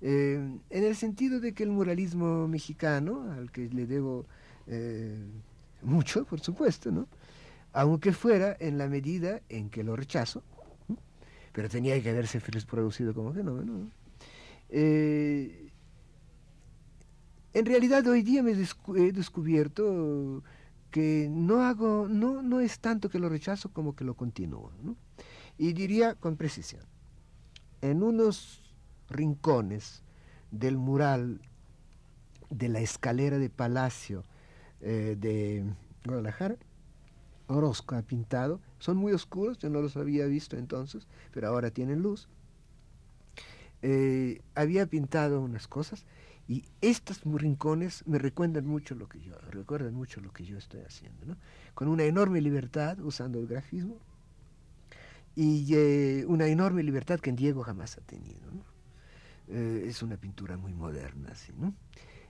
Eh, 0.08 0.36
en 0.70 0.84
el 0.84 0.96
sentido 0.96 1.40
de 1.40 1.56
que 1.56 1.64
el 1.64 1.72
muralismo 1.72 2.48
mexicano, 2.48 3.32
al 3.32 3.52
que 3.52 3.68
le 3.70 3.88
debo 3.88 4.28
eh, 4.68 5.18
mucho, 5.82 6.26
por 6.26 6.42
supuesto, 6.42 6.92
¿no? 6.92 7.08
Aunque 7.74 8.14
fuera 8.14 8.56
en 8.60 8.78
la 8.78 8.88
medida 8.88 9.42
en 9.50 9.72
que 9.72 9.84
lo 9.84 9.96
rechazo, 9.96 10.44
pero 11.54 11.70
tenía 11.70 12.00
que 12.04 12.12
haberse 12.12 12.40
producido 12.70 13.16
como 13.16 13.34
fenómeno, 13.34 13.90
eh, 14.70 15.72
en 17.56 17.66
realidad 17.66 18.06
hoy 18.06 18.22
día 18.22 18.44
me 18.44 18.52
he 18.52 19.12
descubierto 19.12 20.44
que 20.92 21.28
no 21.32 21.64
hago, 21.64 22.08
no, 22.08 22.44
no 22.44 22.60
es 22.60 22.78
tanto 22.78 23.10
que 23.10 23.18
lo 23.18 23.28
rechazo 23.28 23.74
como 23.74 23.96
que 23.96 24.04
lo 24.04 24.14
continúo. 24.14 24.72
Y 25.58 25.74
diría 25.74 26.14
con 26.14 26.38
precisión, 26.38 26.84
en 27.82 28.04
unos 28.04 28.65
rincones 29.10 30.04
del 30.52 30.78
mural 30.78 31.42
de 32.50 32.70
la 32.70 32.80
escalera 32.80 33.38
de 33.38 33.50
palacio 33.50 34.24
eh, 34.82 35.16
de 35.20 35.64
Guadalajara, 36.06 36.56
Orozco 37.48 37.96
ha 37.96 38.02
pintado, 38.02 38.60
son 38.80 38.98
muy 38.98 39.14
oscuros, 39.14 39.58
yo 39.60 39.70
no 39.70 39.82
los 39.82 39.98
había 39.98 40.26
visto 40.26 40.58
entonces, 40.58 41.08
pero 41.32 41.48
ahora 41.48 41.72
tienen 41.72 42.02
luz. 42.02 42.28
Eh, 43.82 44.42
había 44.56 44.88
pintado 44.88 45.42
unas 45.42 45.68
cosas 45.68 46.06
y 46.48 46.64
estos 46.82 47.22
rincones 47.24 48.04
me 48.08 48.18
recuerdan 48.18 48.66
mucho 48.66 48.96
lo 48.96 49.08
que 49.08 49.20
yo, 49.22 49.38
recuerdan 49.52 49.94
mucho 49.94 50.22
lo 50.22 50.32
que 50.32 50.46
yo 50.46 50.58
estoy 50.58 50.82
haciendo, 50.82 51.26
¿no? 51.26 51.38
Con 51.74 51.88
una 51.88 52.04
enorme 52.04 52.42
libertad 52.42 53.00
usando 53.00 53.40
el 53.40 53.48
grafismo 53.48 53.98
y 55.36 55.66
eh, 55.76 56.26
una 56.28 56.48
enorme 56.48 56.82
libertad 56.84 57.20
que 57.20 57.32
Diego 57.32 57.64
jamás 57.64 57.98
ha 57.98 58.02
tenido, 58.02 58.40
eh, 59.48 59.86
es 59.88 60.02
una 60.02 60.18
pintura 60.18 60.58
muy 60.58 60.74
moderna, 60.74 61.34
¿sí, 61.36 61.54
¿no? 61.58 61.74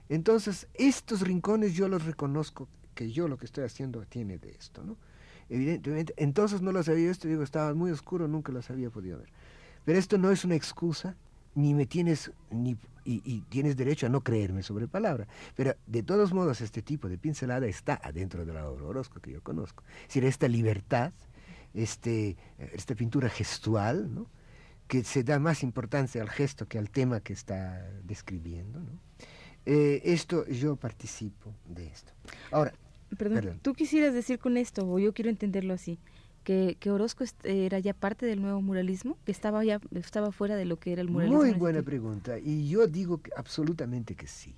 Entonces, 0.08 0.68
estos 0.74 1.20
rincones 1.22 1.74
yo 1.74 1.88
los 1.88 2.04
reconozco 2.04 2.68
que 2.94 3.10
yo 3.10 3.28
lo 3.28 3.36
que 3.36 3.46
estoy 3.46 3.64
haciendo 3.64 4.04
tiene 4.06 4.38
de 4.38 4.50
esto, 4.50 4.84
¿no? 4.84 4.96
Evidentemente, 5.48 6.14
entonces 6.16 6.60
no 6.60 6.72
los 6.72 6.88
había 6.88 7.08
visto, 7.08 7.28
digo, 7.28 7.42
estaban 7.42 7.76
muy 7.76 7.90
oscuros, 7.90 8.28
nunca 8.28 8.52
los 8.52 8.70
había 8.70 8.90
podido 8.90 9.18
ver. 9.18 9.28
Pero 9.84 9.98
esto 9.98 10.18
no 10.18 10.30
es 10.30 10.44
una 10.44 10.56
excusa, 10.56 11.16
ni 11.54 11.74
me 11.74 11.86
tienes, 11.86 12.32
ni 12.50 12.76
y, 13.06 13.40
tienes 13.42 13.76
derecho 13.76 14.06
a 14.06 14.08
no 14.08 14.22
creerme 14.22 14.62
sobre 14.62 14.88
palabra. 14.88 15.26
Pero 15.54 15.74
de 15.86 16.02
todos 16.02 16.32
modos, 16.32 16.60
este 16.60 16.82
tipo 16.82 17.08
de 17.08 17.18
pincelada 17.18 17.66
está 17.66 18.00
adentro 18.02 18.44
de 18.44 18.52
la 18.52 18.68
obra 18.68 18.84
Orozco 18.84 19.20
que 19.20 19.32
yo 19.32 19.42
conozco. 19.42 19.84
Es 20.02 20.08
decir, 20.08 20.24
esta 20.24 20.48
libertad, 20.48 21.12
este, 21.72 22.36
esta 22.58 22.94
pintura 22.94 23.28
gestual, 23.28 24.12
¿no? 24.12 24.26
Que 24.88 25.04
se 25.04 25.24
da 25.24 25.38
más 25.38 25.62
importancia 25.62 26.22
al 26.22 26.30
gesto 26.30 26.66
que 26.66 26.78
al 26.78 26.90
tema 26.90 27.20
que 27.20 27.32
está 27.32 27.88
describiendo. 28.04 28.80
¿no? 28.80 29.00
Eh, 29.66 30.00
esto, 30.04 30.46
yo 30.46 30.76
participo 30.76 31.52
de 31.66 31.88
esto. 31.88 32.12
Ahora, 32.52 32.72
perdón, 33.18 33.58
tú 33.62 33.74
quisieras 33.74 34.14
decir 34.14 34.38
con 34.38 34.56
esto, 34.56 34.88
o 34.88 34.98
yo 34.98 35.12
quiero 35.12 35.28
entenderlo 35.28 35.74
así, 35.74 35.98
que, 36.44 36.78
Orozco 36.88 37.24
era 37.42 37.80
ya 37.80 37.92
parte 37.92 38.24
del 38.24 38.40
nuevo 38.40 38.62
muralismo, 38.62 39.18
que 39.24 39.32
estaba 39.32 39.64
ya 39.64 39.80
estaba 39.92 40.30
fuera 40.30 40.54
de 40.54 40.64
lo 40.64 40.78
que 40.78 40.92
era 40.92 41.02
el 41.02 41.08
muralismo. 41.08 41.42
Muy 41.42 41.52
buena 41.54 41.82
pregunta, 41.82 42.38
y 42.38 42.68
yo 42.68 42.86
digo 42.86 43.20
que 43.20 43.32
absolutamente 43.36 44.14
que 44.14 44.28
sí. 44.28 44.54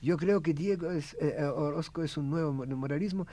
Yo 0.00 0.16
creo 0.16 0.40
que 0.42 0.54
Diego 0.54 0.90
es, 0.90 1.12
eh, 1.20 1.36
eh, 1.38 1.44
Orozco 1.44 2.02
es 2.02 2.16
un 2.16 2.30
nuevo 2.30 2.52
muralismo, 2.52 3.26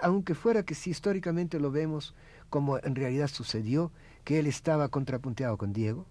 aunque 0.00 0.34
fuera 0.34 0.62
que 0.64 0.74
sí 0.74 0.90
históricamente 0.90 1.60
lo 1.60 1.70
vemos 1.70 2.14
como 2.48 2.78
en 2.78 2.94
realidad 2.94 3.28
sucedió, 3.28 3.92
que 4.28 4.38
él 4.38 4.46
estaba 4.46 4.90
contrapunteado 4.90 5.56
con 5.56 5.72
Diego. 5.72 6.04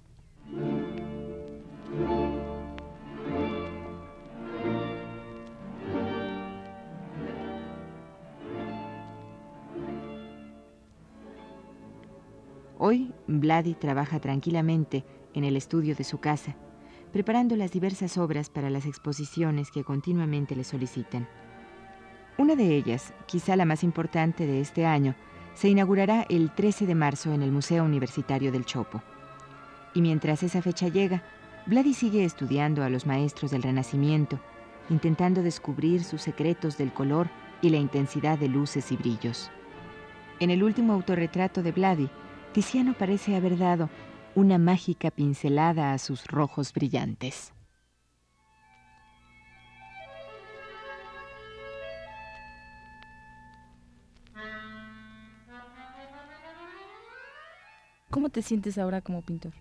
Hoy, 12.80 13.14
Vladi 13.28 13.76
trabaja 13.76 14.20
tranquilamente 14.20 15.06
en 15.36 15.44
el 15.44 15.56
estudio 15.56 15.94
de 15.94 16.04
su 16.04 16.18
casa, 16.18 16.56
preparando 17.14 17.56
las 17.56 17.72
diversas 17.72 18.18
obras 18.18 18.50
para 18.50 18.72
las 18.72 18.88
exposiciones 18.88 19.70
que 19.70 19.84
continuamente 19.84 20.56
le 20.56 20.64
solicitan. 20.64 21.28
Una 22.40 22.56
de 22.56 22.76
ellas, 22.76 23.14
quizá 23.28 23.56
la 23.56 23.66
más 23.66 23.84
importante 23.84 24.48
de 24.48 24.60
este 24.60 24.88
año, 24.88 25.14
se 25.58 25.70
inaugurará 25.70 26.24
el 26.30 26.52
13 26.52 26.86
de 26.86 26.94
marzo 26.94 27.34
en 27.34 27.42
el 27.42 27.52
Museo 27.52 27.84
Universitario 27.84 28.52
del 28.52 28.64
Chopo. 28.64 29.02
Y 29.96 30.02
mientras 30.02 30.44
esa 30.44 30.62
fecha 30.62 30.88
llega, 30.88 31.24
Vladi 31.66 31.96
sigue 31.96 32.24
estudiando 32.24 32.84
a 32.84 32.90
los 32.90 33.08
maestros 33.08 33.50
del 33.50 33.64
Renacimiento, 33.64 34.40
intentando 34.92 35.42
descubrir 35.42 36.04
sus 36.04 36.22
secretos 36.22 36.78
del 36.78 36.94
color 36.94 37.28
y 37.64 37.70
la 37.72 37.78
intensidad 37.78 38.38
de 38.38 38.50
luces 38.50 38.92
y 38.92 38.98
brillos. 38.98 39.50
En 40.40 40.52
el 40.52 40.62
último 40.62 40.94
autorretrato 40.94 41.64
de 41.64 41.72
Vladi, 41.72 42.08
Tiziano 42.52 42.94
parece 42.94 43.36
haber 43.36 43.58
dado 43.58 43.90
una 44.36 44.60
mágica 44.60 45.10
pincelada 45.10 45.92
a 45.92 45.98
sus 45.98 46.28
rojos 46.28 46.72
brillantes. 46.72 47.52
¿Cómo 58.10 58.30
te 58.30 58.42
sientes 58.42 58.78
ahora 58.78 59.02
como 59.02 59.22
pintor? 59.22 59.54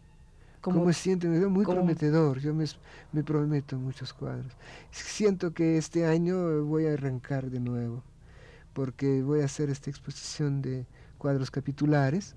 ¿Cómo, 0.60 0.92
siente? 0.92 1.28
Me 1.28 1.38
veo 1.38 1.50
muy 1.50 1.64
prometedor. 1.64 2.40
Yo 2.40 2.54
me, 2.54 2.64
me 3.12 3.22
prometo 3.22 3.78
muchos 3.78 4.12
cuadros. 4.12 4.52
Siento 4.90 5.52
que 5.52 5.78
este 5.78 6.06
año 6.06 6.64
voy 6.64 6.86
a 6.86 6.94
arrancar 6.94 7.50
de 7.50 7.60
nuevo, 7.60 8.02
porque 8.72 9.22
voy 9.22 9.42
a 9.42 9.44
hacer 9.44 9.70
esta 9.70 9.90
exposición 9.90 10.62
de 10.62 10.86
cuadros 11.18 11.50
capitulares 11.50 12.34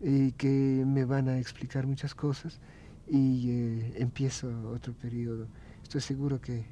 y 0.00 0.32
que 0.32 0.84
me 0.86 1.04
van 1.04 1.28
a 1.28 1.38
explicar 1.38 1.86
muchas 1.86 2.14
cosas 2.14 2.60
y 3.08 3.50
eh, 3.50 3.92
empiezo 3.96 4.70
otro 4.70 4.94
periodo. 4.94 5.46
Estoy 5.82 6.00
seguro 6.00 6.40
que 6.40 6.64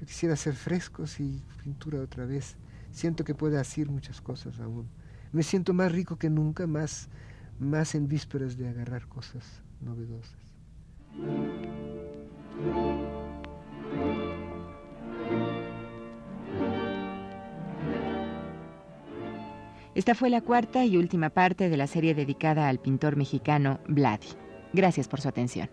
yo 0.00 0.06
quisiera 0.06 0.34
hacer 0.34 0.54
frescos 0.54 1.20
y 1.20 1.42
pintura 1.62 2.00
otra 2.00 2.26
vez. 2.26 2.56
Siento 2.92 3.24
que 3.24 3.34
puede 3.34 3.58
hacer 3.58 3.88
muchas 3.88 4.20
cosas 4.20 4.58
aún. 4.60 4.88
Me 5.32 5.42
siento 5.42 5.74
más 5.74 5.92
rico 5.92 6.16
que 6.16 6.30
nunca, 6.30 6.66
más, 6.66 7.08
más 7.58 7.94
en 7.94 8.08
vísperas 8.08 8.56
de 8.56 8.68
agarrar 8.68 9.06
cosas 9.08 9.62
novedosas. 9.80 10.38
Esta 19.94 20.14
fue 20.14 20.30
la 20.30 20.42
cuarta 20.42 20.84
y 20.84 20.96
última 20.96 21.30
parte 21.30 21.68
de 21.68 21.76
la 21.76 21.88
serie 21.88 22.14
dedicada 22.14 22.68
al 22.68 22.78
pintor 22.78 23.16
mexicano 23.16 23.80
Vladi. 23.88 24.28
Gracias 24.72 25.08
por 25.08 25.20
su 25.20 25.28
atención. 25.28 25.68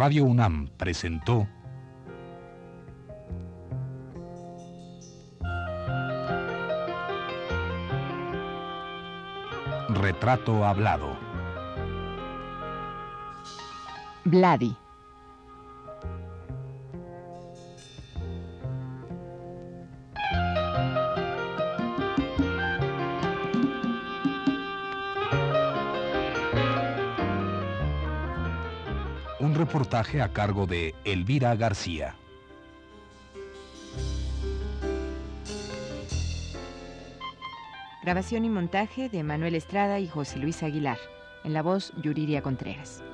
Radio 0.00 0.24
UNAM 0.24 0.70
presentó 0.78 1.46
Retrato 9.90 10.64
Hablado. 10.64 11.18
Vladi. 14.24 14.74
Reportaje 29.70 30.20
a 30.20 30.32
cargo 30.32 30.66
de 30.66 30.96
Elvira 31.04 31.54
García. 31.54 32.16
Grabación 38.02 38.44
y 38.44 38.48
montaje 38.48 39.08
de 39.08 39.22
Manuel 39.22 39.54
Estrada 39.54 40.00
y 40.00 40.08
José 40.08 40.40
Luis 40.40 40.64
Aguilar. 40.64 40.98
En 41.44 41.52
la 41.52 41.62
voz, 41.62 41.92
Yuriria 42.02 42.42
Contreras. 42.42 43.04